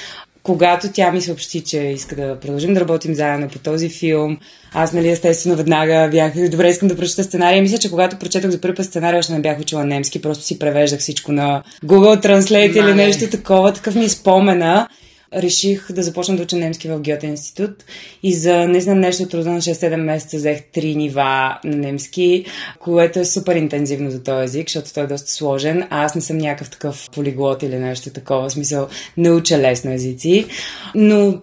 когато 0.44 0.92
тя 0.92 1.12
ми 1.12 1.20
съобщи, 1.20 1.60
че 1.60 1.78
иска 1.78 2.16
да 2.16 2.40
продължим 2.40 2.74
да 2.74 2.80
работим 2.80 3.14
заедно 3.14 3.48
по 3.48 3.58
този 3.58 3.88
филм, 3.88 4.38
аз, 4.72 4.92
нали, 4.92 5.08
естествено, 5.08 5.56
веднага 5.56 6.08
бях, 6.10 6.48
добре, 6.50 6.68
искам 6.68 6.88
да 6.88 6.96
прочета 6.96 7.24
сценария. 7.24 7.62
Мисля, 7.62 7.78
че 7.78 7.90
когато 7.90 8.18
прочетох 8.18 8.50
за 8.50 8.60
първи 8.60 8.74
път 8.74 8.86
сценария, 8.86 9.18
още 9.18 9.32
не 9.32 9.40
бях 9.40 9.60
учила 9.60 9.84
немски, 9.84 10.22
просто 10.22 10.44
си 10.44 10.58
превеждах 10.58 11.00
всичко 11.00 11.32
на 11.32 11.62
Google 11.84 12.26
Translate 12.26 12.84
или 12.84 12.94
нещо 12.94 13.30
такова. 13.30 13.72
Такъв 13.72 13.94
ми 13.94 14.04
е 14.04 14.08
спомена 14.08 14.88
реших 15.36 15.92
да 15.92 16.02
започна 16.02 16.36
да 16.36 16.42
уча 16.42 16.56
немски 16.56 16.88
в 16.88 17.00
Гьоте 17.00 17.26
институт 17.26 17.84
и 18.22 18.34
за 18.34 18.68
знам 18.78 19.00
нещо 19.00 19.28
трудно 19.28 19.52
на 19.52 19.60
6-7 19.60 19.96
месеца 19.96 20.36
взех 20.36 20.62
три 20.72 20.96
нива 20.96 21.58
на 21.64 21.76
немски, 21.76 22.44
което 22.80 23.20
е 23.20 23.24
супер 23.24 23.56
интензивно 23.56 24.10
за 24.10 24.22
този 24.22 24.44
език, 24.44 24.68
защото 24.68 24.94
той 24.94 25.04
е 25.04 25.06
доста 25.06 25.30
сложен, 25.30 25.86
а 25.90 26.04
аз 26.04 26.14
не 26.14 26.20
съм 26.20 26.38
някакъв 26.38 26.70
такъв 26.70 27.10
полиглот 27.14 27.62
или 27.62 27.78
нещо 27.78 28.10
такова, 28.10 28.48
в 28.48 28.52
смисъл 28.52 28.88
не 29.16 29.30
уча 29.30 29.58
лесно 29.58 29.92
езици, 29.92 30.46
но 30.94 31.40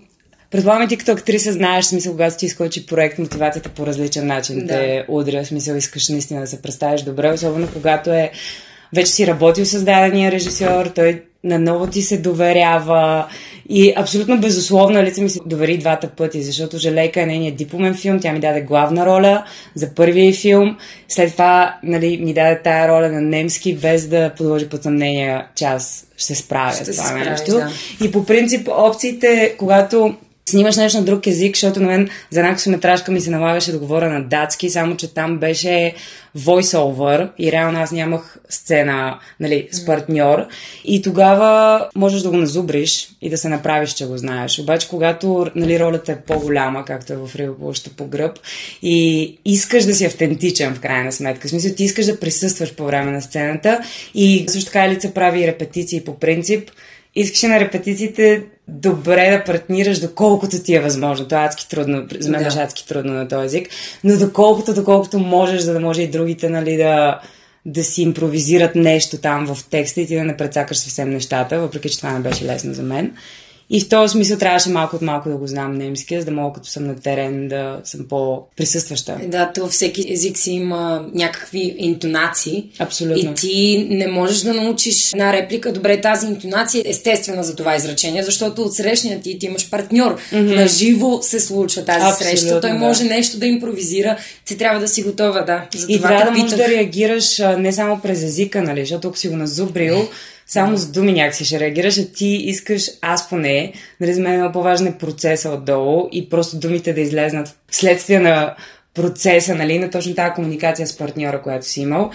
Предполагам 0.52 0.88
ти 0.88 0.98
като 0.98 1.12
актриса 1.12 1.52
знаеш, 1.52 1.86
смисъл, 1.86 2.12
когато 2.12 2.38
ти 2.38 2.46
изкочи 2.46 2.86
проект, 2.86 3.20
мотивацията 3.20 3.70
по 3.70 3.86
различен 3.86 4.28
начин 4.28 4.60
да. 4.60 4.68
те 4.68 5.06
удря, 5.08 5.46
смисъл, 5.46 5.76
искаш 5.76 6.10
наистина 6.10 6.42
да 6.42 6.48
се 6.48 6.62
представиш 6.62 7.02
добре, 7.02 7.32
особено 7.32 7.68
когато 7.74 8.10
е 8.10 8.32
вече 8.96 9.12
си 9.12 9.28
работил 9.28 9.66
с 9.66 9.84
дадения 9.84 10.32
режисьор, 10.32 10.86
той 10.86 11.24
наново 11.44 11.88
ти 11.88 12.02
се 12.02 12.18
доверява 12.18 13.28
и 13.74 13.94
абсолютно 13.96 14.38
безусловно 14.38 15.04
лице 15.04 15.22
ми 15.22 15.30
се 15.30 15.40
довери 15.46 15.78
двата 15.78 16.08
пъти, 16.08 16.44
защото 16.44 16.78
Желейка 16.78 17.22
е 17.22 17.26
нейният 17.26 17.56
дипломен 17.56 17.96
филм, 17.96 18.20
тя 18.20 18.34
ми 18.34 18.40
даде 18.40 18.62
главна 18.62 19.06
роля 19.06 19.44
за 19.76 19.96
първия 19.96 20.34
филм, 20.34 20.78
след 21.08 21.32
това 21.32 21.76
нали, 21.84 22.18
ми 22.18 22.34
даде 22.34 22.62
тая 22.64 22.88
роля 22.88 23.10
на 23.10 23.22
немски, 23.22 23.76
без 23.76 24.08
да 24.08 24.32
подложи 24.38 24.70
под 24.70 24.84
съмнение, 24.84 25.46
че 25.56 25.66
аз 25.66 26.08
ще 26.18 26.26
се 26.26 26.36
справя 26.36 26.74
Ще 26.74 26.94
с 26.94 26.98
това 26.98 27.14
нещо. 27.14 27.52
да. 27.52 27.70
И 28.04 28.12
по 28.12 28.26
принцип 28.26 28.68
опциите, 28.72 29.56
когато 29.58 30.16
снимаш 30.52 30.78
нещо 30.78 30.98
на 30.98 31.04
друг 31.04 31.28
език, 31.28 31.56
защото 31.56 31.80
на 31.80 31.88
мен 31.88 32.10
за 32.30 32.40
една 32.40 32.54
късометражка 32.54 33.12
ми 33.12 33.22
се 33.22 33.32
налагаше 33.32 33.72
да 33.72 33.80
говоря 33.80 34.10
на 34.10 34.24
датски, 34.24 34.70
само 34.70 34.98
че 34.98 35.14
там 35.14 35.38
беше 35.38 35.94
voice-over 36.38 37.30
и 37.38 37.52
реално 37.52 37.80
аз 37.80 37.92
нямах 37.92 38.38
сцена 38.50 39.20
нали, 39.40 39.68
с 39.72 39.86
партньор. 39.86 40.46
И 40.86 41.02
тогава 41.02 41.86
можеш 41.96 42.22
да 42.22 42.30
го 42.30 42.38
назубриш 42.38 43.10
и 43.22 43.30
да 43.30 43.38
се 43.38 43.50
направиш, 43.50 43.94
че 43.94 44.06
го 44.06 44.18
знаеш. 44.18 44.60
Обаче, 44.60 44.90
когато 44.90 45.48
нали, 45.56 45.80
ролята 45.80 46.12
е 46.12 46.22
по-голяма, 46.22 46.86
както 46.86 47.14
е 47.14 47.16
в 47.16 47.36
Риба 47.36 47.58
площа 47.58 47.90
по 47.98 48.06
гръб, 48.06 48.40
и 48.82 49.38
искаш 49.46 49.84
да 49.84 49.94
си 49.94 50.06
автентичен 50.06 50.76
в 50.76 50.80
крайна 50.80 51.12
сметка. 51.12 51.48
В 51.48 51.52
смисъл, 51.52 51.76
ти 51.76 51.84
искаш 51.84 52.06
да 52.06 52.20
присъстваш 52.20 52.74
по 52.76 52.86
време 52.86 53.12
на 53.12 53.22
сцената 53.22 53.80
и 54.16 54.46
също 54.48 54.72
така 54.72 54.90
лице 54.90 55.14
прави 55.14 55.44
и 55.44 55.48
репетиции 55.48 56.02
по 56.02 56.20
принцип 56.20 56.72
искаш 57.16 57.42
на 57.42 57.60
репетициите 57.60 58.44
добре 58.72 59.38
да 59.38 59.44
партнираш, 59.44 60.00
доколкото 60.00 60.64
ти 60.64 60.76
е 60.76 60.80
възможно. 60.80 61.26
Това 61.26 61.44
е 61.44 61.46
адски 61.46 61.70
трудно, 61.70 62.08
за 62.20 62.30
мен 62.30 62.40
Да. 62.40 62.46
беше 62.46 62.60
адски 62.60 62.88
трудно 62.88 63.14
на 63.14 63.28
този 63.28 63.46
език, 63.46 63.70
но 64.04 64.18
доколкото, 64.18 64.74
доколкото 64.74 65.20
можеш, 65.20 65.62
за 65.62 65.74
да 65.74 65.80
може 65.80 66.02
и 66.02 66.08
другите, 66.08 66.50
нали, 66.50 66.78
да, 66.78 67.20
да 67.66 67.84
си 67.84 68.02
импровизират 68.02 68.76
нещо 68.76 69.18
там 69.18 69.56
в 69.56 69.70
текста 69.70 70.02
и 70.02 70.08
ти 70.08 70.16
да 70.16 70.24
не 70.24 70.38
прецакаш 70.38 70.78
съвсем 70.78 71.10
нещата, 71.10 71.60
въпреки 71.60 71.90
че 71.90 71.98
това 71.98 72.12
не 72.12 72.20
беше 72.20 72.46
лесно 72.46 72.74
за 72.74 72.84
мен. 72.84 73.14
И 73.74 73.82
в 73.82 73.90
този 73.90 74.12
смисъл 74.12 74.38
трябваше 74.38 74.70
малко 74.70 74.96
от 74.96 75.02
малко 75.02 75.30
да 75.30 75.36
го 75.36 75.48
знам 75.48 75.78
немски, 75.78 76.20
за 76.20 76.26
да 76.26 76.32
мога 76.32 76.54
като 76.54 76.70
съм 76.70 76.88
на 76.88 76.96
терен 76.96 77.48
да 77.48 77.80
съм 77.84 78.06
по-присъстваща. 78.10 79.18
Да, 79.28 79.52
то 79.56 79.68
всеки 79.68 80.14
език 80.14 80.38
си 80.38 80.52
има 80.52 81.06
някакви 81.14 81.76
интонации. 81.78 82.70
Абсолютно. 82.80 83.32
И 83.32 83.34
ти 83.34 83.88
не 83.90 84.08
можеш 84.08 84.42
да 84.42 84.54
научиш 84.54 85.14
една 85.14 85.34
реплика. 85.34 85.74
Добре, 85.74 86.02
тази 86.02 86.28
интонация 86.28 86.84
е 86.86 86.90
естествена 86.90 87.44
за 87.44 87.56
това 87.56 87.76
изречение, 87.76 88.24
защото 88.24 88.62
от 88.62 88.76
срещния 88.76 89.22
ти, 89.22 89.40
ти 89.40 89.46
имаш 89.46 89.70
партньор. 89.70 90.18
Mm-hmm. 90.34 90.56
На 90.56 90.68
живо 90.68 91.22
се 91.22 91.40
случва 91.40 91.86
тази 91.86 92.06
Абсолютно, 92.06 92.26
среща. 92.26 92.62
Той 92.62 92.72
да. 92.72 92.78
може 92.78 93.04
нещо 93.04 93.40
да 93.40 93.46
импровизира. 93.46 94.18
Ти 94.46 94.58
трябва 94.58 94.80
да 94.80 94.88
си 94.88 95.04
готова, 95.04 95.42
да. 95.42 95.66
За 95.76 95.86
И 95.90 95.98
това 95.98 96.10
трябва 96.10 96.26
те 96.26 96.32
да 96.32 96.44
можеш 96.44 96.58
да 96.58 96.68
реагираш 96.68 97.42
не 97.58 97.74
само 97.74 98.00
през 98.00 98.24
езика, 98.24 98.62
нали, 98.62 98.80
защото 98.80 99.08
ако 99.08 99.18
си 99.18 99.30
го 99.30 99.36
назубрил, 99.36 100.08
само 100.52 100.78
с 100.78 100.92
думи 100.92 101.14
някакси 101.14 101.46
ще 101.46 101.60
реагираш, 101.60 101.98
а 101.98 102.12
ти 102.12 102.28
искаш, 102.28 102.90
аз 103.02 103.30
поне, 103.30 103.74
нали, 104.00 104.14
за 104.14 104.22
мен 104.22 104.34
е 104.34 104.38
много 104.38 104.54
по-важен 104.54 104.88
е 104.88 104.98
процеса 104.98 105.50
отдолу 105.50 106.10
и 106.12 106.30
просто 106.30 106.60
думите 106.60 106.94
да 106.94 107.02
излезнат 107.02 107.58
вследствие 107.72 108.20
на 108.20 108.56
процеса, 108.94 109.56
нали, 109.56 109.80
на 109.80 109.90
точно 109.90 110.16
тази 110.16 110.34
комуникация 110.34 110.88
с 110.88 110.98
партньора, 110.98 111.42
която 111.42 111.66
си 111.66 111.82
имал. 111.82 112.12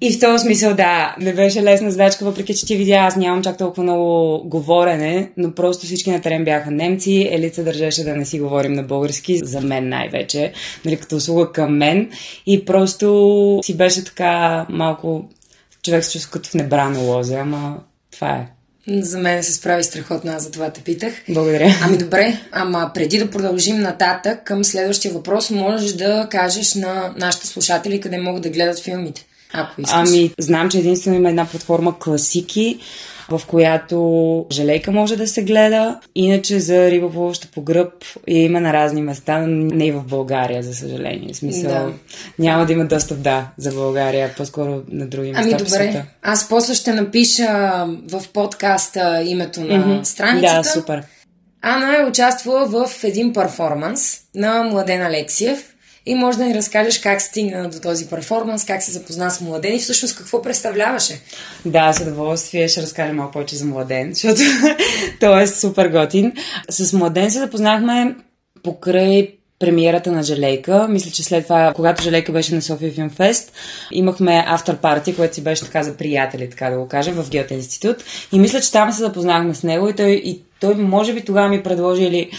И 0.00 0.12
в 0.12 0.20
този 0.20 0.42
смисъл, 0.42 0.74
да, 0.74 1.16
не 1.20 1.32
беше 1.32 1.62
лесна 1.62 1.90
задачка, 1.90 2.24
въпреки 2.24 2.54
че 2.54 2.66
ти 2.66 2.76
видя, 2.76 2.94
аз 2.94 3.16
нямам 3.16 3.42
чак 3.42 3.58
толкова 3.58 3.82
много 3.82 4.42
говорене, 4.48 5.30
но 5.36 5.52
просто 5.52 5.86
всички 5.86 6.10
на 6.10 6.20
терен 6.20 6.44
бяха 6.44 6.70
немци, 6.70 7.28
Елица 7.30 7.64
държеше 7.64 8.04
да 8.04 8.16
не 8.16 8.24
си 8.24 8.40
говорим 8.40 8.72
на 8.72 8.82
български, 8.82 9.38
за 9.38 9.60
мен 9.60 9.88
най-вече, 9.88 10.52
нали, 10.84 10.96
като 10.96 11.16
услуга 11.16 11.52
към 11.52 11.76
мен. 11.76 12.10
И 12.46 12.64
просто 12.64 13.60
си 13.62 13.76
беше 13.76 14.04
така 14.04 14.66
малко, 14.70 15.28
човек 15.90 16.04
се 16.04 16.12
чувства 16.12 16.30
като 16.30 16.50
в 16.50 16.54
небрано 16.54 17.00
лозе, 17.00 17.34
ама 17.34 17.78
това 18.10 18.28
е. 18.28 18.46
За 18.88 19.18
мен 19.18 19.44
се 19.44 19.52
справи 19.52 19.84
страхотно, 19.84 20.32
аз 20.32 20.42
за 20.42 20.50
това 20.50 20.70
те 20.70 20.80
питах. 20.80 21.12
Благодаря. 21.28 21.74
Ами 21.82 21.98
добре, 21.98 22.40
ама 22.52 22.90
преди 22.94 23.18
да 23.18 23.30
продължим 23.30 23.80
нататък 23.80 24.44
към 24.44 24.64
следващия 24.64 25.14
въпрос, 25.14 25.50
можеш 25.50 25.92
да 25.92 26.26
кажеш 26.30 26.74
на 26.74 27.14
нашите 27.16 27.46
слушатели 27.46 28.00
къде 28.00 28.18
могат 28.18 28.42
да 28.42 28.50
гледат 28.50 28.80
филмите, 28.80 29.26
ако 29.52 29.80
искаш. 29.80 30.10
Ами, 30.10 30.30
знам, 30.38 30.70
че 30.70 30.78
единствено 30.78 31.16
има 31.16 31.28
една 31.28 31.46
платформа 31.46 31.98
Класики, 31.98 32.78
в 33.28 33.40
която 33.46 34.46
желейка 34.52 34.92
може 34.92 35.16
да 35.16 35.26
се 35.26 35.44
гледа. 35.44 36.00
Иначе 36.14 36.60
за 36.60 36.90
риба 36.90 37.10
плуваща 37.10 37.48
по 37.54 37.62
гръб 37.62 37.92
има 38.26 38.60
на 38.60 38.72
разни 38.72 39.02
места, 39.02 39.38
не 39.46 39.86
и 39.86 39.92
в 39.92 40.02
България, 40.02 40.62
за 40.62 40.74
съжаление. 40.74 41.32
В 41.32 41.36
смисъл, 41.36 41.70
Да. 41.70 41.92
няма 42.38 42.66
да 42.66 42.72
има 42.72 42.84
достъп, 42.84 43.22
да, 43.22 43.48
за 43.56 43.72
България, 43.72 44.34
по-скоро 44.36 44.82
на 44.88 45.06
други 45.06 45.32
места 45.32 45.42
Ами 45.42 45.64
добре, 45.64 46.04
аз 46.22 46.48
после 46.48 46.74
ще 46.74 46.92
напиша 46.92 47.84
в 48.10 48.22
подкаста 48.32 49.22
името 49.26 49.60
на 49.60 50.04
страницата. 50.04 50.60
Да, 50.62 50.64
супер. 50.64 51.02
Ана 51.62 51.96
е 52.00 52.04
участвала 52.04 52.66
в 52.66 53.04
един 53.04 53.32
перформанс 53.32 54.20
на 54.34 54.62
Младен 54.62 55.02
Алексиев 55.02 55.75
и 56.06 56.14
може 56.14 56.38
да 56.38 56.44
ни 56.44 56.54
разкажеш 56.54 56.98
как 56.98 57.22
стигна 57.22 57.68
до 57.68 57.80
този 57.80 58.06
перформанс, 58.06 58.64
как 58.64 58.82
се 58.82 58.92
запозна 58.92 59.30
с 59.30 59.40
Младен 59.40 59.74
и 59.74 59.78
всъщност 59.78 60.16
какво 60.16 60.42
представляваше. 60.42 61.20
Да, 61.64 61.92
с 61.92 62.00
удоволствие 62.00 62.68
ще 62.68 62.82
разкажа 62.82 63.12
малко 63.12 63.32
повече 63.32 63.56
за 63.56 63.64
Младен, 63.64 64.14
защото 64.14 64.40
той 65.20 65.42
е 65.42 65.46
супер 65.46 65.88
готин. 65.88 66.32
С 66.70 66.92
Младен 66.92 67.30
се 67.30 67.38
запознахме 67.38 68.14
покрай 68.62 69.36
премиерата 69.58 70.12
на 70.12 70.22
Желейка. 70.22 70.86
Мисля, 70.88 71.10
че 71.10 71.24
след 71.24 71.44
това, 71.44 71.72
когато 71.76 72.02
Желейка 72.02 72.32
беше 72.32 72.54
на 72.54 72.62
София 72.62 72.92
Филм 72.92 73.10
Фест, 73.10 73.52
имахме 73.92 74.44
автор 74.46 74.76
парти, 74.76 75.16
което 75.16 75.34
си 75.34 75.44
беше 75.44 75.64
така 75.64 75.82
за 75.82 75.96
приятели, 75.96 76.50
така 76.50 76.70
да 76.70 76.78
го 76.78 76.88
кажем, 76.88 77.14
в 77.14 77.30
Геоте 77.30 77.54
институт. 77.54 77.96
И 78.32 78.38
мисля, 78.38 78.60
че 78.60 78.72
там 78.72 78.92
се 78.92 79.02
запознахме 79.02 79.54
с 79.54 79.62
него 79.62 79.88
и 79.88 79.92
той, 79.92 80.10
и 80.10 80.42
той 80.60 80.74
може 80.74 81.14
би 81.14 81.24
тогава 81.24 81.48
ми 81.48 81.62
предложи 81.62 82.02
или 82.02 82.30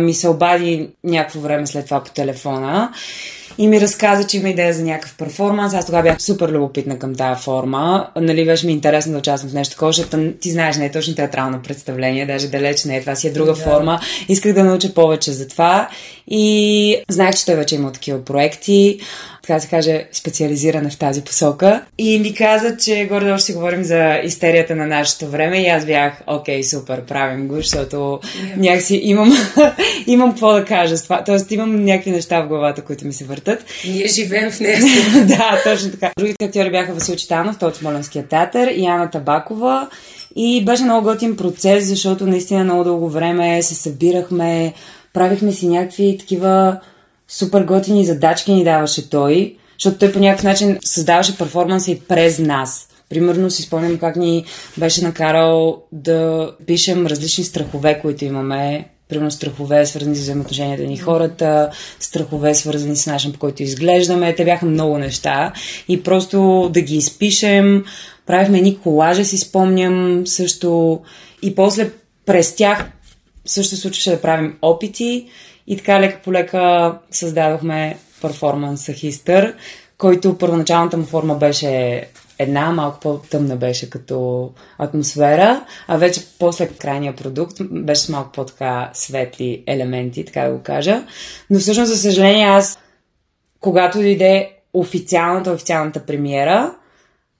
ми 0.00 0.14
се 0.14 0.28
обади 0.28 0.88
някакво 1.04 1.40
време 1.40 1.66
след 1.66 1.84
това 1.84 2.04
по 2.04 2.10
телефона 2.10 2.92
и 3.58 3.68
ми 3.68 3.80
разказа, 3.80 4.26
че 4.26 4.36
има 4.36 4.48
идея 4.48 4.74
за 4.74 4.82
някакъв 4.82 5.14
перформанс. 5.16 5.74
Аз 5.74 5.86
тогава 5.86 6.02
бях 6.02 6.22
супер 6.22 6.48
любопитна 6.48 6.98
към 6.98 7.14
тази 7.14 7.42
форма. 7.42 8.08
Нали, 8.16 8.44
беше 8.44 8.66
ми 8.66 8.72
интересно 8.72 9.12
да 9.12 9.18
участвам 9.18 9.50
в 9.50 9.54
нещо 9.54 9.72
такова, 9.72 9.92
защото 9.92 10.32
ти 10.40 10.50
знаеш, 10.50 10.76
не 10.76 10.86
е 10.86 10.90
точно 10.90 11.14
театрално 11.14 11.62
представление, 11.62 12.26
даже 12.26 12.48
далеч 12.48 12.84
не 12.84 12.96
е, 12.96 13.00
това 13.00 13.14
си 13.14 13.28
е 13.28 13.30
друга 13.30 13.52
Да. 13.52 13.60
форма. 13.60 14.00
Исках 14.28 14.52
да 14.52 14.64
науча 14.64 14.94
повече 14.94 15.32
за 15.32 15.48
това 15.48 15.88
и 16.28 16.96
знаех, 17.08 17.34
че 17.34 17.46
той 17.46 17.54
вече 17.54 17.74
има 17.74 17.92
такива 17.92 18.24
проекти 18.24 19.00
така 19.42 19.54
да 19.54 19.60
се 19.60 19.68
каже, 19.68 20.06
специализирана 20.12 20.90
в 20.90 20.98
тази 20.98 21.22
посока. 21.22 21.84
И 21.98 22.18
ми 22.18 22.34
каза, 22.34 22.76
че 22.76 23.06
горе 23.10 23.38
ще 23.38 23.46
си 23.46 23.52
говорим 23.52 23.84
за 23.84 24.20
истерията 24.24 24.76
на 24.76 24.86
нашето 24.86 25.28
време 25.28 25.62
и 25.62 25.66
аз 25.66 25.86
бях, 25.86 26.22
окей, 26.26 26.64
супер, 26.64 27.04
правим 27.04 27.48
го, 27.48 27.56
защото 27.56 27.96
yeah. 27.96 28.20
някакси 28.56 29.00
имам, 29.02 29.32
имам 30.06 30.30
какво 30.30 30.52
да 30.52 30.64
кажа 30.64 30.96
с 30.96 31.02
това. 31.02 31.24
Тоест 31.24 31.50
имам 31.50 31.84
някакви 31.84 32.10
неща 32.10 32.42
в 32.42 32.48
главата, 32.48 32.82
които 32.82 33.06
ми 33.06 33.12
се 33.12 33.24
въртат. 33.24 33.64
Ние 33.88 34.06
живеем 34.06 34.50
в 34.50 34.60
нея. 34.60 34.80
да, 35.26 35.60
точно 35.64 35.90
така. 35.90 36.10
Другите 36.18 36.44
актьори 36.44 36.70
бяха 36.70 36.94
Васил 36.94 37.16
Читанов, 37.16 37.58
той 37.58 37.68
от 37.68 37.76
Смоленския 37.76 38.26
театър 38.26 38.68
и 38.68 38.86
Ана 38.86 39.10
Табакова. 39.10 39.88
И 40.36 40.64
беше 40.64 40.84
много 40.84 41.08
готин 41.08 41.36
процес, 41.36 41.84
защото 41.84 42.26
наистина 42.26 42.64
много 42.64 42.84
дълго 42.84 43.08
време 43.08 43.62
се 43.62 43.74
събирахме, 43.74 44.72
правихме 45.12 45.52
си 45.52 45.68
някакви 45.68 46.16
такива 46.18 46.80
супер 47.32 47.64
готини 47.64 48.04
задачки 48.04 48.52
ни 48.52 48.64
даваше 48.64 49.10
той, 49.10 49.56
защото 49.78 49.98
той 49.98 50.12
по 50.12 50.18
някакъв 50.18 50.44
начин 50.44 50.78
създаваше 50.84 51.38
перформанса 51.38 51.90
и 51.90 52.00
през 52.00 52.38
нас. 52.38 52.88
Примерно 53.08 53.50
си 53.50 53.62
спомням 53.62 53.98
как 53.98 54.16
ни 54.16 54.44
беше 54.78 55.04
накарал 55.04 55.82
да 55.92 56.50
пишем 56.66 57.06
различни 57.06 57.44
страхове, 57.44 58.00
които 58.00 58.24
имаме. 58.24 58.88
Примерно 59.08 59.30
страхове, 59.30 59.86
свързани 59.86 60.16
с 60.16 60.20
взаимоотношенията 60.20 60.82
ни 60.82 60.96
хората, 60.96 61.70
страхове, 62.00 62.54
свързани 62.54 62.96
с 62.96 63.06
начин, 63.06 63.32
по 63.32 63.38
който 63.38 63.62
изглеждаме. 63.62 64.34
Те 64.34 64.44
бяха 64.44 64.66
много 64.66 64.98
неща. 64.98 65.52
И 65.88 66.02
просто 66.02 66.70
да 66.72 66.80
ги 66.80 66.96
изпишем. 66.96 67.84
Правихме 68.26 68.58
едни 68.58 68.78
колажа, 68.78 69.24
си 69.24 69.38
спомням 69.38 70.26
също. 70.26 71.00
И 71.42 71.54
после 71.54 71.90
през 72.26 72.54
тях 72.54 72.90
също 73.46 73.76
случваше 73.76 74.10
да 74.10 74.20
правим 74.20 74.56
опити. 74.62 75.26
И 75.66 75.76
така 75.76 76.00
лека 76.00 76.20
по 76.24 76.32
лека 76.32 76.98
създадохме 77.10 77.98
перформанса 78.22 78.92
Хистър, 78.92 79.54
който 79.98 80.38
първоначалната 80.38 80.96
му 80.96 81.04
форма 81.04 81.34
беше 81.34 82.04
една, 82.38 82.70
малко 82.70 83.00
по-тъмна 83.00 83.56
беше 83.56 83.90
като 83.90 84.50
атмосфера, 84.78 85.64
а 85.88 85.96
вече 85.96 86.20
после 86.38 86.68
крайния 86.68 87.16
продукт 87.16 87.56
беше 87.70 88.12
малко 88.12 88.32
по-така 88.32 88.90
светли 88.94 89.64
елементи, 89.66 90.24
така 90.24 90.40
да 90.42 90.52
го 90.52 90.62
кажа. 90.62 91.04
Но 91.50 91.58
всъщност, 91.58 91.90
за 91.92 91.98
съжаление, 91.98 92.46
аз, 92.46 92.78
когато 93.60 93.98
дойде 93.98 94.50
официалната, 94.72 95.52
официалната 95.52 96.06
премиера, 96.06 96.74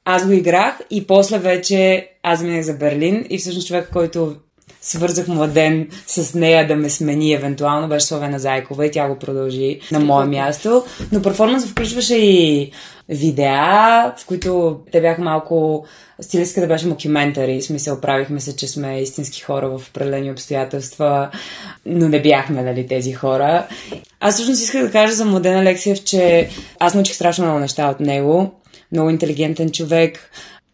аз 0.04 0.26
го 0.26 0.32
играх 0.32 0.80
и 0.90 1.06
после 1.06 1.38
вече 1.38 2.08
аз 2.22 2.42
минах 2.42 2.62
за 2.62 2.74
Берлин 2.74 3.26
и 3.30 3.38
всъщност 3.38 3.68
човек, 3.68 3.90
който 3.92 4.36
свързах 4.82 5.28
младен 5.28 5.88
с 6.06 6.34
нея 6.34 6.66
да 6.66 6.76
ме 6.76 6.90
смени 6.90 7.32
евентуално, 7.32 7.88
беше 7.88 8.06
Славена 8.06 8.38
Зайкова 8.38 8.86
и 8.86 8.90
тя 8.90 9.08
го 9.08 9.18
продължи 9.18 9.80
на 9.92 10.00
мое 10.00 10.26
място. 10.26 10.84
Но 11.12 11.22
перформанс 11.22 11.66
включваше 11.66 12.16
и 12.16 12.70
видеа, 13.08 14.14
в 14.18 14.26
които 14.26 14.80
те 14.92 15.00
бяха 15.00 15.22
малко 15.22 15.86
да 16.56 16.66
беше 16.66 16.86
мокюментари, 16.86 17.62
смисъл 17.62 18.00
правихме 18.00 18.40
се, 18.40 18.56
че 18.56 18.68
сме 18.68 19.00
истински 19.00 19.40
хора 19.40 19.78
в 19.78 19.88
определени 19.88 20.30
обстоятелства, 20.30 21.30
но 21.86 22.08
не 22.08 22.22
бяхме, 22.22 22.62
нали, 22.62 22.86
тези 22.86 23.12
хора. 23.12 23.66
Аз 24.20 24.34
всъщност 24.34 24.62
исках 24.62 24.82
да 24.82 24.90
кажа 24.90 25.14
за 25.14 25.24
Младен 25.24 25.58
Алексиев, 25.58 26.04
че 26.04 26.48
аз 26.78 26.94
научих 26.94 27.14
страшно 27.14 27.44
много 27.44 27.60
неща 27.60 27.88
от 27.88 28.00
него. 28.00 28.54
Много 28.92 29.10
интелигентен 29.10 29.70
човек, 29.70 30.30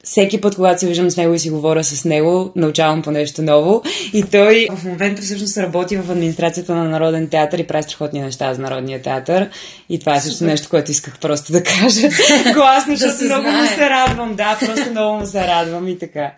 всеки 0.08 0.40
път, 0.40 0.54
когато 0.54 0.80
се 0.80 0.86
виждам 0.86 1.10
с 1.10 1.16
него 1.16 1.34
и 1.34 1.38
си 1.38 1.50
говоря 1.50 1.84
с 1.84 2.04
него, 2.04 2.52
научавам 2.56 3.02
по 3.02 3.10
нещо 3.10 3.42
ново. 3.42 3.82
И 4.12 4.22
той 4.22 4.68
в 4.70 4.84
момента 4.84 5.22
всъщност 5.22 5.58
работи 5.58 5.96
в 5.96 6.10
администрацията 6.10 6.74
на 6.74 6.84
Народен 6.84 7.28
театър 7.28 7.58
и 7.58 7.66
прави 7.66 7.82
страхотни 7.82 8.20
неща 8.20 8.54
за 8.54 8.62
Народния 8.62 9.02
театър. 9.02 9.50
И 9.88 9.98
това 9.98 10.16
е 10.16 10.20
също 10.20 10.44
нещо, 10.44 10.68
което 10.68 10.90
исках 10.90 11.18
просто 11.18 11.52
да 11.52 11.62
кажа 11.62 12.08
гласно, 12.54 12.96
защото 12.96 13.24
много 13.24 13.48
му 13.48 13.66
се 13.66 13.90
радвам. 13.90 14.34
Да, 14.34 14.58
просто 14.60 14.90
много 14.90 15.18
му 15.18 15.26
се 15.26 15.40
радвам 15.40 15.88
и 15.88 15.98
така. 15.98 16.30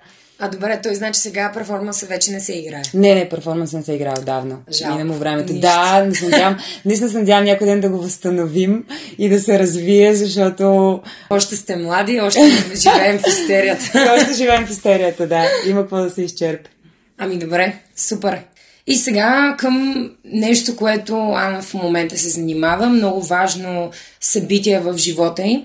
А 0.43 0.49
добре, 0.49 0.81
той 0.83 0.95
значи 0.95 1.21
сега 1.21 1.53
перформанса 1.55 2.07
вече 2.07 2.33
не 2.33 2.41
се 2.41 2.53
играе. 2.53 2.83
Не, 2.95 3.15
не, 3.15 3.29
перформанс 3.29 3.73
не 3.73 3.83
се 3.83 3.93
играе 3.93 4.15
отдавна. 4.19 4.59
Жал. 4.73 4.93
Мина 4.93 5.05
му 5.05 5.15
времето. 5.15 5.53
Нищо. 5.53 5.69
Да, 5.69 6.05
не 6.05 6.15
се 6.15 6.25
надявам, 6.25 6.57
наистина 6.85 7.11
се 7.11 7.19
надявам 7.19 7.45
някой 7.45 7.67
ден 7.67 7.81
да 7.81 7.89
го 7.89 7.99
възстановим 7.99 8.85
и 9.19 9.29
да 9.29 9.41
се 9.41 9.59
развие, 9.59 10.15
защото... 10.15 11.01
Още 11.31 11.57
сте 11.57 11.77
млади, 11.77 12.21
още 12.21 12.41
живеем 12.75 13.19
в 13.19 13.27
истерията. 13.27 14.15
още 14.19 14.33
живеем 14.33 14.67
в 14.67 14.71
истерията, 14.71 15.27
да. 15.27 15.47
Има 15.67 15.81
какво 15.81 15.97
да 15.97 16.11
се 16.11 16.23
изчерпи. 16.23 16.71
Ами 17.19 17.39
добре, 17.39 17.77
супер. 17.97 18.41
И 18.87 18.97
сега 18.97 19.55
към 19.59 20.11
нещо, 20.25 20.77
което 20.77 21.15
Ана 21.17 21.63
в 21.63 21.75
момента 21.75 22.19
се 22.19 22.29
занимава, 22.29 22.89
много 22.89 23.23
важно 23.23 23.91
събитие 24.21 24.81
в 24.81 24.99
живота 24.99 25.43
й. 25.43 25.65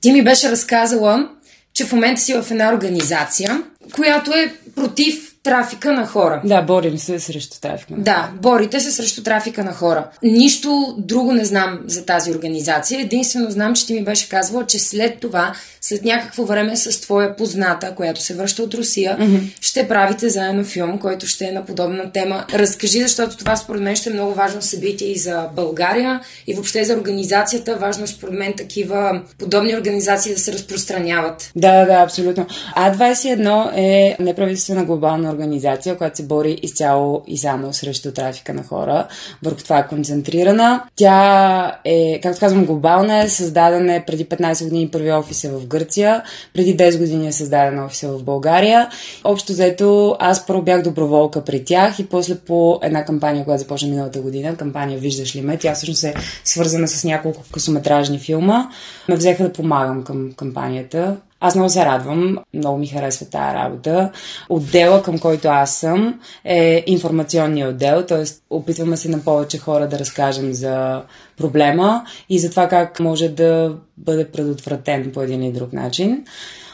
Ти 0.00 0.12
ми 0.12 0.24
беше 0.24 0.50
разказала, 0.50 1.28
че 1.74 1.84
в 1.84 1.92
момента 1.92 2.20
си 2.20 2.34
в 2.34 2.50
една 2.50 2.74
организация, 2.74 3.62
която 3.92 4.32
е 4.34 4.54
против 4.74 5.27
трафика 5.48 5.92
на 5.92 6.06
хора. 6.06 6.40
Да, 6.44 6.62
борим 6.62 6.98
се 6.98 7.20
срещу 7.20 7.60
трафика 7.60 7.92
на 7.92 8.02
Да, 8.02 8.30
борите 8.42 8.80
се 8.80 8.90
срещу 8.90 9.22
трафика 9.22 9.64
на 9.64 9.72
хора. 9.72 10.04
Нищо 10.22 10.94
друго 10.98 11.32
не 11.32 11.44
знам 11.44 11.78
за 11.86 12.04
тази 12.04 12.30
организация. 12.30 13.00
Единствено 13.00 13.50
знам, 13.50 13.74
че 13.74 13.86
ти 13.86 13.94
ми 13.94 14.04
беше 14.04 14.28
казвала, 14.28 14.66
че 14.66 14.78
след 14.78 15.20
това, 15.20 15.52
след 15.80 16.04
някакво 16.04 16.44
време 16.44 16.76
с 16.76 17.00
твоя 17.00 17.36
позната, 17.36 17.94
която 17.94 18.22
се 18.22 18.34
връща 18.34 18.62
от 18.62 18.74
Русия, 18.74 19.18
mm-hmm. 19.20 19.40
ще 19.60 19.88
правите 19.88 20.28
заедно 20.28 20.64
филм, 20.64 20.98
който 20.98 21.26
ще 21.26 21.44
е 21.44 21.52
на 21.52 21.64
подобна 21.64 22.12
тема. 22.12 22.44
Разкажи, 22.54 23.00
защото 23.00 23.36
това 23.36 23.56
според 23.56 23.82
мен 23.82 23.96
ще 23.96 24.10
е 24.10 24.12
много 24.12 24.34
важно 24.34 24.62
събитие 24.62 25.08
и 25.08 25.18
за 25.18 25.48
България 25.56 26.20
и 26.46 26.54
въобще 26.54 26.84
за 26.84 26.94
организацията. 26.94 27.76
Важно 27.76 28.04
е 28.04 28.06
според 28.06 28.34
мен 28.34 28.52
такива 28.56 29.20
подобни 29.38 29.76
организации 29.76 30.34
да 30.34 30.40
се 30.40 30.52
разпространяват. 30.52 31.50
Да, 31.56 31.84
да, 31.84 31.92
абсолютно. 31.92 32.46
А21 32.76 33.72
е 33.76 34.16
неправителствена 34.20 34.84
глобална 34.84 35.30
организация, 35.38 35.96
която 35.96 36.16
се 36.16 36.26
бори 36.26 36.58
изцяло 36.62 37.22
и 37.26 37.38
само 37.38 37.72
срещу 37.72 38.12
трафика 38.12 38.54
на 38.54 38.62
хора. 38.62 39.06
Върху 39.42 39.62
това 39.62 39.78
е 39.78 39.88
концентрирана. 39.88 40.82
Тя 40.96 41.80
е, 41.84 42.20
както 42.20 42.40
казвам, 42.40 42.64
глобална 42.64 43.22
е, 43.22 43.28
създадена 43.28 43.94
е 43.94 44.04
преди 44.04 44.26
15 44.26 44.64
години 44.64 44.88
първи 44.88 45.12
офис 45.12 45.44
е 45.44 45.50
в 45.50 45.66
Гърция, 45.66 46.22
преди 46.54 46.76
10 46.76 46.98
години 46.98 47.28
е 47.28 47.32
създадена 47.32 47.84
офиса 47.84 48.08
в 48.08 48.24
България. 48.24 48.88
Общо 49.24 49.52
заето 49.52 50.16
аз 50.18 50.46
първо 50.46 50.62
бях 50.62 50.82
доброволка 50.82 51.44
при 51.44 51.64
тях 51.64 51.98
и 51.98 52.06
после 52.06 52.34
по 52.34 52.78
една 52.82 53.04
кампания, 53.04 53.44
която 53.44 53.62
започна 53.62 53.88
миналата 53.88 54.20
година, 54.20 54.56
кампания 54.56 54.98
Виждаш 54.98 55.36
ли 55.36 55.40
ме, 55.40 55.58
тя 55.58 55.74
всъщност 55.74 56.04
е 56.04 56.14
свързана 56.44 56.88
с 56.88 57.04
няколко 57.04 57.42
късометражни 57.52 58.18
филма, 58.18 58.68
ме 59.08 59.16
взеха 59.16 59.42
да 59.42 59.52
помагам 59.52 60.04
към 60.04 60.32
кампанията. 60.36 61.16
Аз 61.40 61.54
много 61.54 61.70
се 61.70 61.84
радвам, 61.84 62.38
много 62.54 62.78
ми 62.78 62.86
харесва 62.86 63.26
тази 63.26 63.54
работа. 63.54 64.12
Отдела, 64.48 65.02
към 65.02 65.18
който 65.18 65.48
аз 65.48 65.76
съм, 65.76 66.20
е 66.44 66.84
информационния 66.86 67.68
отдел, 67.68 68.06
т.е. 68.06 68.24
опитваме 68.50 68.96
се 68.96 69.08
на 69.08 69.20
повече 69.20 69.58
хора 69.58 69.88
да 69.88 69.98
разкажем 69.98 70.52
за 70.52 71.02
проблема 71.36 72.04
и 72.28 72.38
за 72.38 72.50
това 72.50 72.68
как 72.68 73.00
може 73.00 73.28
да 73.28 73.76
бъде 73.96 74.28
предотвратен 74.28 75.10
по 75.14 75.22
един 75.22 75.42
или 75.42 75.52
друг 75.52 75.72
начин. 75.72 76.24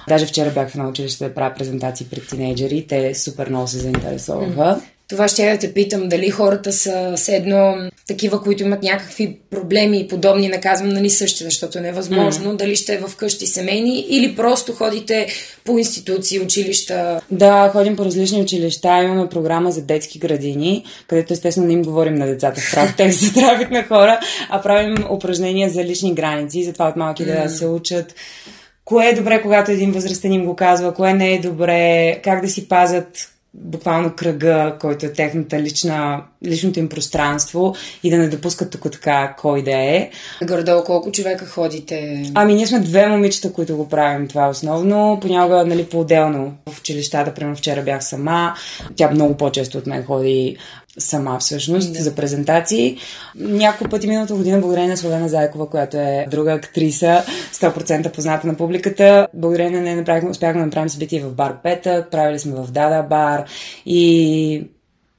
Даже 0.08 0.26
вчера 0.26 0.50
бях 0.50 0.68
в 0.70 0.74
едно 0.74 0.88
училище 0.88 1.28
да 1.28 1.34
правя 1.34 1.54
презентации 1.54 2.06
пред 2.10 2.28
тинейджери, 2.28 2.86
те 2.86 3.14
супер 3.14 3.48
много 3.48 3.66
се 3.66 3.78
заинтересуваха. 3.78 4.80
Това 5.08 5.28
ще 5.28 5.46
я 5.46 5.54
да 5.54 5.58
те 5.58 5.74
питам, 5.74 6.08
дали 6.08 6.30
хората 6.30 6.72
са 6.72 7.12
седно 7.16 7.90
такива, 8.08 8.42
които 8.42 8.62
имат 8.62 8.82
някакви 8.82 9.38
проблеми 9.50 10.00
и 10.00 10.08
подобни, 10.08 10.48
наказвам, 10.48 10.88
нали 10.88 11.10
същи, 11.10 11.44
защото 11.44 11.78
е 11.78 11.80
невъзможно, 11.80 12.52
mm. 12.52 12.56
дали 12.56 12.76
ще 12.76 12.94
е 12.94 12.98
в 12.98 13.16
къщи 13.16 13.46
семейни 13.46 14.06
или 14.08 14.36
просто 14.36 14.72
ходите 14.72 15.26
по 15.64 15.78
институции, 15.78 16.40
училища. 16.40 17.20
Да, 17.30 17.70
ходим 17.72 17.96
по 17.96 18.04
различни 18.04 18.42
училища, 18.42 19.02
имаме 19.04 19.28
програма 19.28 19.72
за 19.72 19.82
детски 19.82 20.18
градини, 20.18 20.84
където 21.06 21.32
естествено 21.32 21.66
не 21.66 21.72
им 21.72 21.82
говорим 21.82 22.14
на 22.14 22.26
децата 22.26 22.60
в 22.60 22.74
прав 22.74 22.94
текст 22.96 23.20
за 23.20 23.32
трафик 23.32 23.70
на 23.70 23.84
хора, 23.84 24.20
а 24.50 24.62
правим 24.62 24.94
упражнения 25.10 25.70
за 25.70 25.84
лични 25.84 26.14
граници, 26.14 26.64
затова 26.64 26.88
от 26.88 26.96
малки 26.96 27.22
mm. 27.22 27.42
да 27.42 27.50
се 27.50 27.66
учат 27.66 28.14
кое 28.84 29.08
е 29.08 29.14
добре, 29.14 29.42
когато 29.42 29.70
един 29.70 29.92
възрастен 29.92 30.32
им 30.32 30.44
го 30.44 30.56
казва, 30.56 30.94
кое 30.94 31.14
не 31.14 31.34
е 31.34 31.40
добре, 31.40 32.20
как 32.24 32.40
да 32.40 32.48
си 32.48 32.68
пазят 32.68 33.33
буквално 33.54 34.12
кръга, 34.16 34.76
който 34.80 35.06
е 35.06 35.12
техната 35.12 35.62
лична, 35.62 36.22
личното 36.46 36.78
им 36.78 36.88
пространство 36.88 37.74
и 38.02 38.10
да 38.10 38.18
не 38.18 38.28
допускат 38.28 38.70
тук 38.70 38.92
така 38.92 39.34
кой 39.38 39.62
да 39.62 39.70
е. 39.70 40.10
Гордо, 40.42 40.82
колко 40.86 41.12
човека 41.12 41.46
ходите? 41.46 42.22
Ами 42.34 42.54
ние 42.54 42.66
сме 42.66 42.80
две 42.80 43.06
момичета, 43.06 43.52
които 43.52 43.76
го 43.76 43.88
правим 43.88 44.28
това 44.28 44.48
основно. 44.48 45.18
Понякога, 45.20 45.64
нали, 45.66 45.84
по-отделно 45.84 46.52
в 46.68 46.78
училищата, 46.78 47.34
примерно 47.34 47.56
вчера 47.56 47.82
бях 47.82 48.04
сама. 48.04 48.54
Тя 48.96 49.10
много 49.10 49.36
по-често 49.36 49.78
от 49.78 49.86
мен 49.86 50.04
ходи 50.04 50.56
сама 50.98 51.38
всъщност 51.38 51.92
да. 51.92 52.02
за 52.02 52.14
презентации. 52.14 52.96
Няколко 53.36 53.90
пъти 53.90 54.06
миналата 54.06 54.34
година, 54.34 54.60
благодарение 54.60 54.90
на 54.90 54.96
Славена 54.96 55.28
Зайкова, 55.28 55.70
която 55.70 55.96
е 55.96 56.26
друга 56.30 56.52
актриса, 56.52 57.24
100% 57.52 58.12
позната 58.12 58.46
на 58.46 58.54
публиката, 58.54 59.28
благодарение 59.34 59.78
на 59.78 59.84
нея 59.84 59.96
направихме, 59.96 60.30
успяхме 60.30 60.60
да 60.60 60.66
направим 60.66 60.88
събитие 60.88 61.20
в 61.20 61.34
бар 61.34 61.62
Петък, 61.62 62.10
правили 62.10 62.38
сме 62.38 62.54
в 62.54 62.70
Дада 62.70 63.02
бар 63.02 63.44
и 63.86 64.68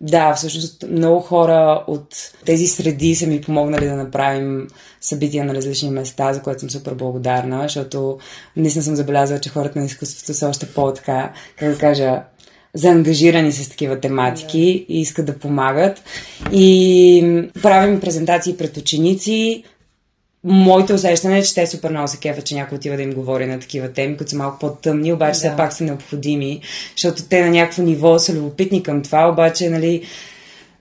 да, 0.01 0.33
всъщност 0.33 0.85
много 0.91 1.19
хора 1.19 1.83
от 1.87 2.15
тези 2.45 2.67
среди 2.67 3.15
са 3.15 3.27
ми 3.27 3.41
помогнали 3.41 3.85
да 3.85 3.95
направим 3.95 4.67
събития 5.01 5.45
на 5.45 5.55
различни 5.55 5.89
места, 5.89 6.33
за 6.33 6.41
което 6.41 6.59
съм 6.59 6.69
супер 6.69 6.93
благодарна, 6.93 7.61
защото 7.61 8.17
наистина 8.55 8.83
съм 8.83 8.95
забелязала, 8.95 9.39
че 9.39 9.49
хората 9.49 9.79
на 9.79 9.85
изкуството 9.85 10.33
са 10.33 10.49
още 10.49 10.65
по-така, 10.73 11.33
как 11.59 11.69
да 11.69 11.77
кажа, 11.77 12.21
заангажирани 12.75 13.51
с 13.51 13.69
такива 13.69 13.99
тематики 13.99 14.85
и 14.89 15.01
искат 15.01 15.25
да 15.25 15.39
помагат. 15.39 16.03
И 16.51 17.49
правим 17.61 17.99
презентации 17.99 18.57
пред 18.57 18.77
ученици. 18.77 19.63
Моето 20.43 20.93
усещане 20.93 21.37
е, 21.37 21.43
че 21.43 21.53
те 21.53 21.67
супер 21.67 21.89
много 21.89 22.07
се 22.07 22.19
кефят, 22.19 22.45
че 22.45 22.55
някой 22.55 22.75
отива 22.75 22.95
да 22.95 23.01
им 23.01 23.13
говори 23.13 23.45
на 23.45 23.59
такива 23.59 23.87
теми, 23.93 24.17
които 24.17 24.29
са 24.29 24.37
малко 24.37 24.59
по-тъмни, 24.59 25.13
обаче 25.13 25.31
да. 25.31 25.37
все 25.37 25.53
пак 25.57 25.73
са 25.73 25.83
необходими, 25.83 26.61
защото 26.97 27.23
те 27.29 27.43
на 27.43 27.49
някакво 27.49 27.83
ниво 27.83 28.19
са 28.19 28.33
любопитни 28.33 28.83
към 28.83 29.01
това, 29.01 29.29
обаче, 29.29 29.69
нали, 29.69 30.03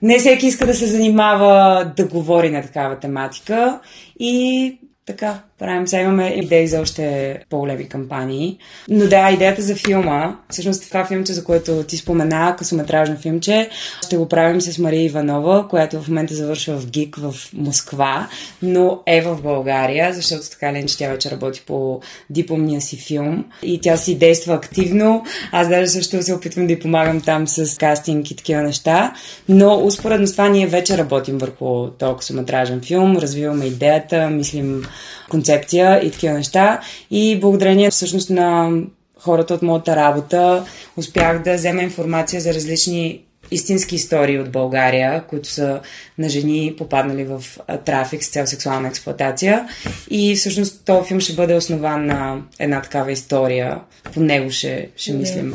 не 0.01 0.19
всеки 0.19 0.47
иска 0.47 0.65
да 0.65 0.73
се 0.73 0.87
занимава 0.87 1.85
да 1.97 2.07
говори 2.07 2.49
на 2.49 2.61
такава 2.61 2.99
тематика 2.99 3.79
и 4.19 4.77
така, 5.05 5.39
правим. 5.59 5.87
Сега 5.87 6.01
имаме 6.01 6.27
идеи 6.27 6.67
за 6.67 6.81
още 6.81 7.37
по-големи 7.49 7.89
кампании. 7.89 8.57
Но 8.89 9.07
да, 9.07 9.31
идеята 9.31 9.61
за 9.61 9.75
филма, 9.75 10.35
всъщност 10.49 10.87
това 10.87 11.05
филмче, 11.05 11.33
за 11.33 11.43
което 11.43 11.83
ти 11.83 11.97
спомена, 11.97 12.55
късометражно 12.57 13.17
филмче, 13.17 13.69
ще 14.05 14.17
го 14.17 14.29
правим 14.29 14.61
с 14.61 14.77
Мария 14.77 15.03
Иванова, 15.03 15.67
която 15.67 16.01
в 16.01 16.07
момента 16.07 16.35
завършва 16.35 16.77
в 16.77 16.89
ГИК 16.89 17.15
в 17.15 17.35
Москва, 17.53 18.27
но 18.61 19.01
е 19.05 19.21
в 19.21 19.41
България, 19.41 20.13
защото 20.13 20.49
така 20.49 20.73
лен, 20.73 20.87
че 20.87 20.97
тя 20.97 21.09
вече 21.09 21.31
работи 21.31 21.63
по 21.67 22.01
дипломния 22.29 22.81
си 22.81 22.97
филм 22.97 23.45
и 23.63 23.81
тя 23.81 23.97
си 23.97 24.17
действа 24.17 24.53
активно. 24.53 25.23
Аз 25.51 25.69
даже 25.69 25.87
също 25.87 26.23
се 26.23 26.33
опитвам 26.33 26.67
да 26.67 26.73
й 26.73 26.79
помагам 26.79 27.21
там 27.21 27.47
с 27.47 27.77
кастинг 27.77 28.31
и 28.31 28.35
такива 28.35 28.61
неща, 28.61 29.13
но 29.49 29.85
успоредно 29.85 30.27
с 30.27 30.31
това 30.31 30.49
ние 30.49 30.67
вече 30.67 30.97
работим 30.97 31.37
върху 31.37 31.87
този 31.89 32.17
късометражен 32.17 32.81
филм, 32.81 33.17
развиваме 33.17 33.65
идеята, 33.65 34.29
мислим 34.29 34.85
концепция 35.29 36.05
и 36.05 36.11
такива 36.11 36.33
неща. 36.33 36.81
И 37.11 37.39
благодарение 37.39 37.89
всъщност 37.89 38.29
на 38.29 38.71
хората 39.19 39.53
от 39.53 39.61
моята 39.61 39.95
работа 39.95 40.65
успях 40.97 41.43
да 41.43 41.53
взема 41.53 41.81
информация 41.81 42.41
за 42.41 42.53
различни 42.53 43.21
истински 43.51 43.95
истории 43.95 44.39
от 44.39 44.51
България, 44.51 45.23
които 45.27 45.49
са 45.49 45.79
на 46.17 46.29
жени 46.29 46.73
попаднали 46.77 47.23
в 47.23 47.43
трафик 47.85 48.23
с 48.23 48.29
цел 48.29 48.47
сексуална 48.47 48.87
експлуатация. 48.87 49.67
И 50.09 50.35
всъщност 50.35 50.85
този 50.85 51.07
филм 51.07 51.19
ще 51.19 51.33
бъде 51.33 51.55
основан 51.55 52.05
на 52.05 52.41
една 52.59 52.81
такава 52.81 53.11
история. 53.11 53.79
По 54.13 54.19
него 54.19 54.51
ще, 54.51 54.89
ще 54.95 55.13
мислим. 55.13 55.53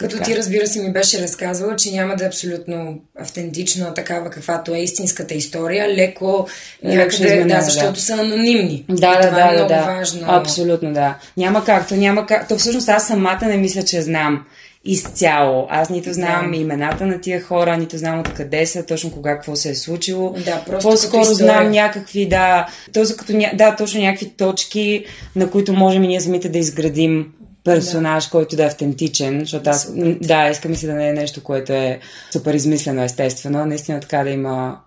Като 0.00 0.16
така. 0.16 0.24
ти 0.24 0.36
разбира 0.36 0.66
се 0.66 0.82
ми 0.82 0.92
беше 0.92 1.22
разказвала, 1.22 1.76
че 1.76 1.90
няма 1.90 2.16
да 2.16 2.24
е 2.24 2.26
абсолютно 2.26 3.00
автентично 3.18 3.94
такава 3.94 4.30
каквато 4.30 4.74
е 4.74 4.78
истинската 4.78 5.34
история, 5.34 5.88
леко 5.88 6.46
някъде, 6.84 7.24
изменена, 7.26 7.54
да, 7.54 7.60
защото 7.60 7.92
да. 7.92 8.00
са 8.00 8.12
анонимни. 8.12 8.84
Да, 8.88 8.94
да, 8.94 9.28
това 9.28 9.40
е 9.40 9.44
да, 9.44 9.52
е 9.52 9.56
много 9.56 9.68
да. 9.68 9.82
важно. 9.82 10.20
Абсолютно, 10.26 10.92
да. 10.92 11.18
Няма 11.36 11.64
как, 11.64 11.88
то 11.88 11.94
няма 11.94 12.26
как. 12.26 12.48
То 12.48 12.56
всъщност 12.56 12.88
аз 12.88 13.06
самата 13.06 13.40
не 13.42 13.56
мисля, 13.56 13.82
че 13.82 14.02
знам 14.02 14.44
изцяло. 14.84 15.66
Аз 15.70 15.90
нито 15.90 16.12
знам 16.12 16.50
да. 16.50 16.56
имената 16.56 17.06
на 17.06 17.20
тия 17.20 17.42
хора, 17.42 17.76
нито 17.76 17.98
знам 17.98 18.20
откъде 18.20 18.66
са, 18.66 18.86
точно 18.86 19.12
кога 19.12 19.34
какво 19.34 19.56
се 19.56 19.70
е 19.70 19.74
случило. 19.74 20.34
Да, 20.44 20.62
просто 20.66 20.90
По-скоро 20.90 21.24
знам 21.24 21.70
някакви, 21.70 22.28
да, 22.28 22.66
точно 22.92 23.16
като, 23.16 23.32
да, 23.54 23.76
точно 23.76 24.00
някакви 24.00 24.28
точки, 24.28 25.04
на 25.36 25.50
които 25.50 25.72
можем 25.72 26.04
и 26.04 26.08
ние 26.08 26.20
самите 26.20 26.48
да 26.48 26.58
изградим 26.58 27.32
персонаж, 27.64 28.24
да. 28.24 28.30
който 28.30 28.56
да 28.56 28.62
е 28.62 28.66
автентичен, 28.66 29.40
защото 29.40 29.70
аз, 29.70 29.92
да, 30.20 30.48
искам 30.50 30.74
се 30.74 30.86
да 30.86 30.92
не 30.92 31.08
е 31.08 31.12
нещо, 31.12 31.42
което 31.42 31.72
е 31.72 32.00
супер 32.32 32.54
измислено, 32.54 33.02
естествено, 33.02 33.66
наистина 33.66 34.00
така 34.00 34.24
да 34.24 34.30
има 34.30 34.80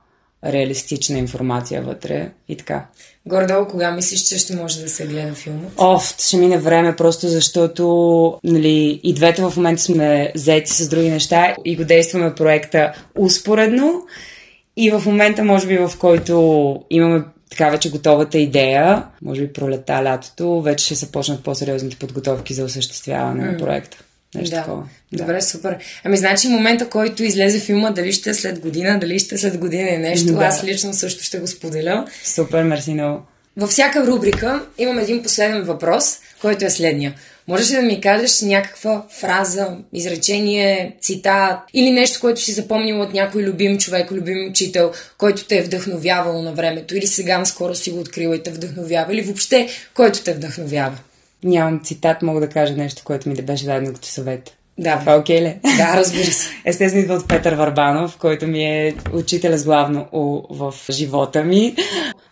реалистична 0.46 1.18
информация 1.18 1.82
вътре 1.82 2.32
и 2.50 2.58
така. 2.58 2.86
Гордо, 3.26 3.68
кога 3.70 3.92
мислиш, 3.92 4.22
че 4.22 4.38
ще 4.38 4.56
може 4.56 4.82
да 4.82 4.90
се 4.90 5.08
гледа 5.08 5.34
филмът? 5.34 5.72
Оф, 5.78 6.16
ще 6.20 6.38
мине 6.38 6.58
време, 6.58 6.96
просто 6.96 7.28
защото 7.28 8.38
нали, 8.44 9.00
и 9.04 9.14
двете 9.14 9.42
в 9.42 9.54
момента 9.58 9.82
сме 9.82 10.32
заети 10.36 10.72
с 10.72 10.90
други 10.90 11.10
неща 11.10 11.56
и 11.66 11.76
го 11.76 11.84
действаме 11.86 12.36
проекта 12.36 12.94
успоредно. 13.20 14.04
И 14.78 14.92
в 14.92 15.04
момента, 15.06 15.44
може 15.44 15.68
би, 15.68 15.78
в 15.78 15.92
който 16.00 16.80
имаме 16.90 17.24
така 17.58 17.70
вече 17.70 17.92
готовата 17.92 18.38
идея, 18.38 19.04
може 19.22 19.42
би 19.42 19.54
пролета 19.54 20.04
лятото, 20.04 20.62
вече 20.62 20.86
ще 20.86 20.96
се 20.96 21.12
почнат 21.12 21.44
по-сериозните 21.44 21.96
подготовки 21.96 22.54
за 22.54 22.64
осъществяване 22.64 23.44
mm. 23.44 23.52
на 23.52 23.58
проекта. 23.58 23.98
Нещо 24.36 24.56
да. 24.56 24.62
такова. 24.62 24.84
Добре, 25.12 25.42
супер. 25.42 25.78
Ами, 26.04 26.18
значи, 26.18 26.48
момента, 26.48 26.90
който 26.90 27.24
излезе 27.24 27.60
филма, 27.60 27.92
дали 27.92 28.14
ще 28.14 28.30
е 28.30 28.34
след 28.34 28.60
година, 28.60 29.00
дали 29.00 29.20
ще 29.20 29.36
е 29.36 29.38
след 29.38 29.58
година 29.58 29.90
и 29.90 29.98
нещо, 29.98 30.34
да. 30.34 30.44
аз 30.44 30.64
лично 30.64 30.94
също 30.94 31.24
ще 31.24 31.40
го 31.40 31.48
споделя. 31.48 32.08
Супер, 32.24 32.64
мерси 32.64 32.94
много. 32.94 33.22
Във 33.58 33.70
всяка 33.70 34.08
рубрика 34.08 34.66
имам 34.78 35.00
един 35.00 35.24
последен 35.24 35.64
въпрос, 35.64 36.20
който 36.42 36.66
е 36.66 36.70
следния. 36.70 37.16
Можеш 37.48 37.72
ли 37.72 37.76
да 37.76 37.82
ми 37.82 38.02
кажеш 38.02 38.42
някаква 38.42 39.06
фраза, 39.10 39.78
изречение, 39.94 40.98
цитат 41.02 41.60
или 41.74 41.92
нещо, 41.92 42.20
което 42.22 42.42
си 42.42 42.52
запомнил 42.52 43.02
от 43.02 43.14
някой 43.14 43.44
любим 43.44 43.78
човек, 43.78 44.12
любим 44.12 44.50
учител, 44.50 44.92
който 45.18 45.48
те 45.48 45.58
е 45.58 45.64
вдъхновявал 45.64 46.42
на 46.42 46.54
времето 46.54 46.96
или 46.96 47.08
сега 47.08 47.38
наскоро 47.38 47.76
си 47.76 47.92
го 47.92 48.00
открила 48.00 48.36
и 48.36 48.44
те 48.44 48.52
вдъхновява 48.52 49.14
или 49.14 49.22
въобще 49.22 49.68
който 49.94 50.24
те 50.24 50.34
вдъхновява? 50.34 50.98
Нямам 51.44 51.82
цитат, 51.84 52.22
мога 52.22 52.40
да 52.40 52.50
кажа 52.50 52.74
нещо, 52.74 53.02
което 53.06 53.30
ми 53.30 53.36
да 53.36 53.42
беше 53.42 53.66
дадено 53.66 53.94
като 53.94 54.08
съвет. 54.08 54.54
Да. 54.78 55.00
Това 55.00 55.16
окей 55.18 55.40
okay 55.40 55.42
ли? 55.42 55.60
Да, 55.78 55.98
разбира 55.98 56.32
се. 56.32 56.50
Естествено 56.66 57.04
идва 57.04 57.16
от 57.16 57.28
Петър 57.28 57.54
Варбанов, 57.54 58.18
който 58.18 58.48
ми 58.48 58.66
е 58.66 58.96
учителя 59.14 59.58
с 59.58 59.66
главно 59.66 60.06
у 60.12 60.42
в 60.50 60.74
живота 60.90 61.44
ми. 61.44 61.76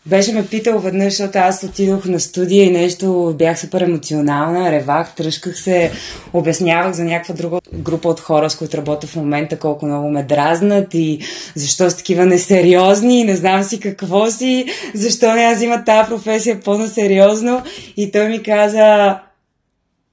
Беше 0.06 0.34
ме 0.34 0.48
питал 0.48 0.80
веднъж, 0.80 1.14
защото 1.14 1.38
аз 1.38 1.64
отидох 1.64 2.06
на 2.06 2.20
студия 2.20 2.66
и 2.66 2.72
нещо 2.72 3.36
бях 3.38 3.60
супер 3.60 3.82
емоционална, 3.82 4.72
ревах, 4.72 5.16
тръжках 5.16 5.60
се, 5.60 5.92
обяснявах 6.34 6.94
за 6.94 7.04
някаква 7.04 7.36
друга 7.36 7.60
група 7.74 8.10
от 8.10 8.20
хора, 8.20 8.50
с 8.50 8.56
които 8.56 8.78
работя 8.78 9.08
в 9.08 9.16
момента, 9.16 9.60
колко 9.60 9.86
много 9.86 10.10
ме 10.10 10.24
дразнат 10.24 10.94
и 10.94 11.20
защо 11.56 11.90
са 11.90 11.98
такива 11.98 12.26
несериозни 12.26 13.24
не 13.24 13.36
знам 13.36 13.64
си 13.64 13.80
какво 13.80 14.32
си, 14.32 14.66
защо 14.94 15.34
не 15.36 15.42
аз 15.42 15.56
взима 15.56 15.84
тази 15.84 16.10
професия 16.10 16.60
по-насериозно. 16.60 17.64
И 17.98 18.12
той 18.12 18.30
ми 18.30 18.44
каза, 18.44 19.20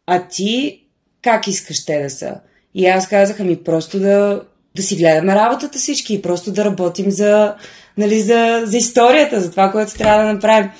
а 0.06 0.28
ти 0.30 0.80
как 1.22 1.46
искаш 1.46 1.84
те 1.84 2.02
да 2.02 2.10
са? 2.10 2.34
И 2.74 2.86
аз 2.86 3.08
казах, 3.08 3.38
ми 3.38 3.64
просто 3.64 4.00
да, 4.00 4.42
да 4.76 4.82
си 4.82 4.96
гледаме 4.96 5.34
работата 5.34 5.78
всички 5.78 6.14
и 6.14 6.22
просто 6.22 6.52
да 6.52 6.64
работим 6.64 7.10
за, 7.10 7.54
нали, 7.98 8.20
за, 8.20 8.62
за 8.64 8.76
историята, 8.76 9.40
за 9.40 9.50
това, 9.50 9.72
което 9.72 9.94
трябва 9.94 10.24
да 10.24 10.32
направим. 10.32 10.70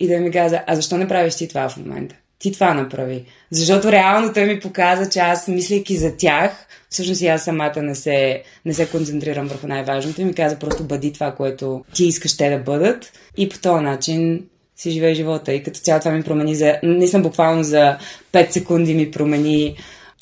И 0.00 0.08
да 0.08 0.18
ми 0.18 0.30
каза, 0.30 0.62
а 0.66 0.76
защо 0.76 0.96
не 0.96 1.08
правиш 1.08 1.34
ти 1.34 1.48
това 1.48 1.68
в 1.68 1.76
момента? 1.76 2.14
Ти 2.38 2.52
това 2.52 2.74
направи. 2.74 3.24
Защото 3.50 3.92
реално 3.92 4.32
той 4.32 4.44
ми 4.44 4.60
показа, 4.60 5.10
че 5.10 5.18
аз, 5.18 5.48
мислейки 5.48 5.96
за 5.96 6.16
тях, 6.16 6.66
всъщност 6.90 7.20
и 7.20 7.26
аз 7.26 7.44
самата 7.44 7.82
не 7.82 7.94
се, 7.94 8.42
не 8.64 8.74
се 8.74 8.88
концентрирам 8.88 9.46
върху 9.46 9.66
най-важното 9.66 10.20
и 10.20 10.24
ми 10.24 10.34
каза 10.34 10.58
просто 10.58 10.84
бъди 10.84 11.12
това, 11.12 11.34
което 11.34 11.84
ти 11.94 12.04
искаш 12.04 12.36
те 12.36 12.50
да 12.50 12.58
бъдат 12.58 13.12
и 13.36 13.48
по 13.48 13.58
този 13.58 13.84
начин 13.84 14.44
си 14.78 14.90
живее 14.90 15.14
живота. 15.14 15.52
И 15.52 15.62
като 15.62 15.80
цяло 15.80 16.00
това 16.00 16.12
ми 16.12 16.22
промени 16.22 16.54
за... 16.54 16.78
Не 16.82 17.06
съм 17.06 17.22
буквално 17.22 17.62
за 17.62 17.98
5 18.32 18.50
секунди 18.50 18.94
ми 18.94 19.10
промени 19.10 19.76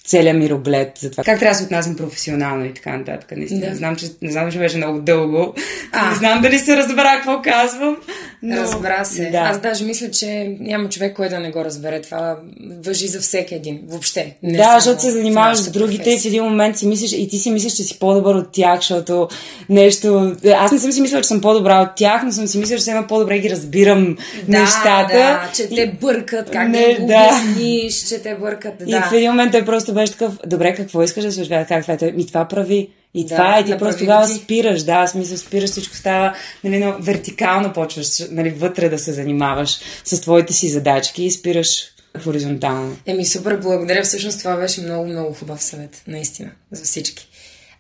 целият 0.07 0.37
мироглед 0.37 0.99
за 0.99 1.11
това. 1.11 1.25
Как 1.25 1.39
трябва 1.39 1.53
да 1.53 1.59
се 1.59 1.65
отнасям 1.65 1.97
професионално 1.97 2.65
и 2.65 2.75
така 2.75 2.97
нататък. 2.97 3.33
Наистина. 3.37 3.71
Да. 3.71 3.77
Знам, 3.77 3.97
че, 3.97 4.07
не 4.23 4.33
знам, 4.33 4.53
че 4.53 4.59
беше 4.59 4.77
много 4.77 5.01
дълго. 5.01 5.55
А. 5.93 6.11
Не 6.11 6.17
знам 6.17 6.43
дали 6.43 6.59
се 6.59 6.77
разбра 6.77 7.17
какво 7.17 7.43
казвам. 7.43 7.97
Но... 8.43 8.57
Разбра 8.57 9.05
се. 9.05 9.31
Да. 9.31 9.39
Аз 9.39 9.61
даже 9.61 9.85
мисля, 9.85 10.11
че 10.11 10.57
няма 10.61 10.89
човек, 10.89 11.17
който 11.17 11.35
да 11.35 11.41
не 11.41 11.51
го 11.51 11.65
разбере. 11.65 12.03
Това 12.03 12.37
въжи 12.85 13.07
за 13.07 13.21
всеки 13.21 13.55
един. 13.55 13.81
Въобще. 13.89 14.37
Не 14.43 14.57
да, 14.57 14.75
защото 14.81 15.03
се 15.03 15.11
занимаваш 15.11 15.59
с 15.59 15.71
другите 15.71 16.05
професия. 16.05 16.19
и 16.19 16.21
в 16.21 16.27
един 16.27 16.45
момент 16.45 16.79
си 16.79 16.87
мислиш, 16.87 17.13
и 17.13 17.29
ти 17.29 17.39
си 17.39 17.51
мислиш, 17.51 17.73
че 17.73 17.83
си 17.83 17.99
по-добър 17.99 18.35
от 18.35 18.53
тях, 18.53 18.77
защото 18.77 19.29
нещо... 19.69 20.37
Аз 20.57 20.73
не 20.73 20.79
съм 20.79 20.93
си 20.93 21.01
мислила, 21.01 21.23
че 21.23 21.29
съм 21.29 21.41
по-добра 21.41 21.81
от 21.81 21.89
тях, 21.97 22.23
но 22.25 22.33
съм 22.33 22.47
си 22.47 22.59
мислила, 22.59 22.79
че 22.79 22.85
сега 22.85 23.07
по-добре 23.07 23.39
ги 23.39 23.51
разбирам 23.51 24.17
да, 24.49 24.61
нещата. 24.61 25.15
Да, 25.15 25.51
че 25.55 25.69
те 25.69 25.97
бъркат, 26.01 26.51
как 26.51 26.69
не, 26.69 26.95
да 26.95 27.03
обясниш, 27.03 28.09
че 28.09 28.23
те 28.23 28.35
бъркат. 28.35 28.75
Да. 28.79 28.97
И 28.97 29.01
в 29.11 29.13
един 29.13 29.31
момент 29.31 29.53
той 29.53 29.65
просто 29.65 29.96
беше 29.97 30.13
такъв, 30.13 30.39
добре, 30.47 30.75
какво 30.75 31.03
искаш 31.03 31.25
да 31.25 31.33
се 31.33 31.49
Как 31.69 31.83
това 31.83 32.09
е? 32.09 32.13
Ми 32.13 32.27
това 32.27 32.49
прави. 32.49 32.91
И 33.15 33.25
да, 33.25 33.37
това 33.37 33.59
е, 33.59 33.65
ти 33.65 33.79
просто 33.79 33.99
тогава 33.99 34.29
спираш, 34.29 34.83
да, 34.83 35.07
смисъл 35.07 35.39
спираш, 35.39 35.71
всичко 35.71 35.97
става, 35.97 36.35
нали, 36.65 36.79
но 36.79 36.97
вертикално 37.01 37.73
почваш, 37.73 38.07
нали, 38.31 38.51
вътре 38.51 38.89
да 38.89 38.99
се 38.99 39.13
занимаваш 39.13 39.79
с 40.05 40.21
твоите 40.21 40.53
си 40.53 40.69
задачки 40.69 41.25
и 41.25 41.31
спираш 41.31 41.85
хоризонтално. 42.25 42.97
Еми, 43.07 43.27
супер, 43.27 43.57
благодаря. 43.57 44.03
Всъщност 44.03 44.39
това 44.39 44.57
беше 44.57 44.81
много, 44.81 45.07
много 45.07 45.35
хубав 45.35 45.63
съвет, 45.63 46.03
наистина, 46.07 46.51
за 46.71 46.85
всички. 46.85 47.29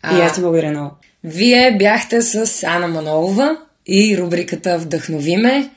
А, 0.02 0.18
и 0.18 0.20
аз 0.20 0.34
ти 0.34 0.40
благодаря 0.40 0.70
много. 0.70 0.94
Вие 1.24 1.76
бяхте 1.78 2.22
с 2.22 2.62
Ана 2.66 2.88
Манолова 2.88 3.56
и 3.86 4.18
рубриката 4.18 4.78
Вдъхновиме 4.78 5.70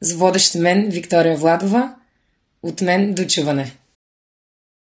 с 0.00 0.12
водещ 0.12 0.54
мен 0.54 0.88
Виктория 0.88 1.36
Владова. 1.36 1.94
От 2.62 2.80
мен 2.80 3.14
до 3.14 3.26
чуване. 3.26 3.72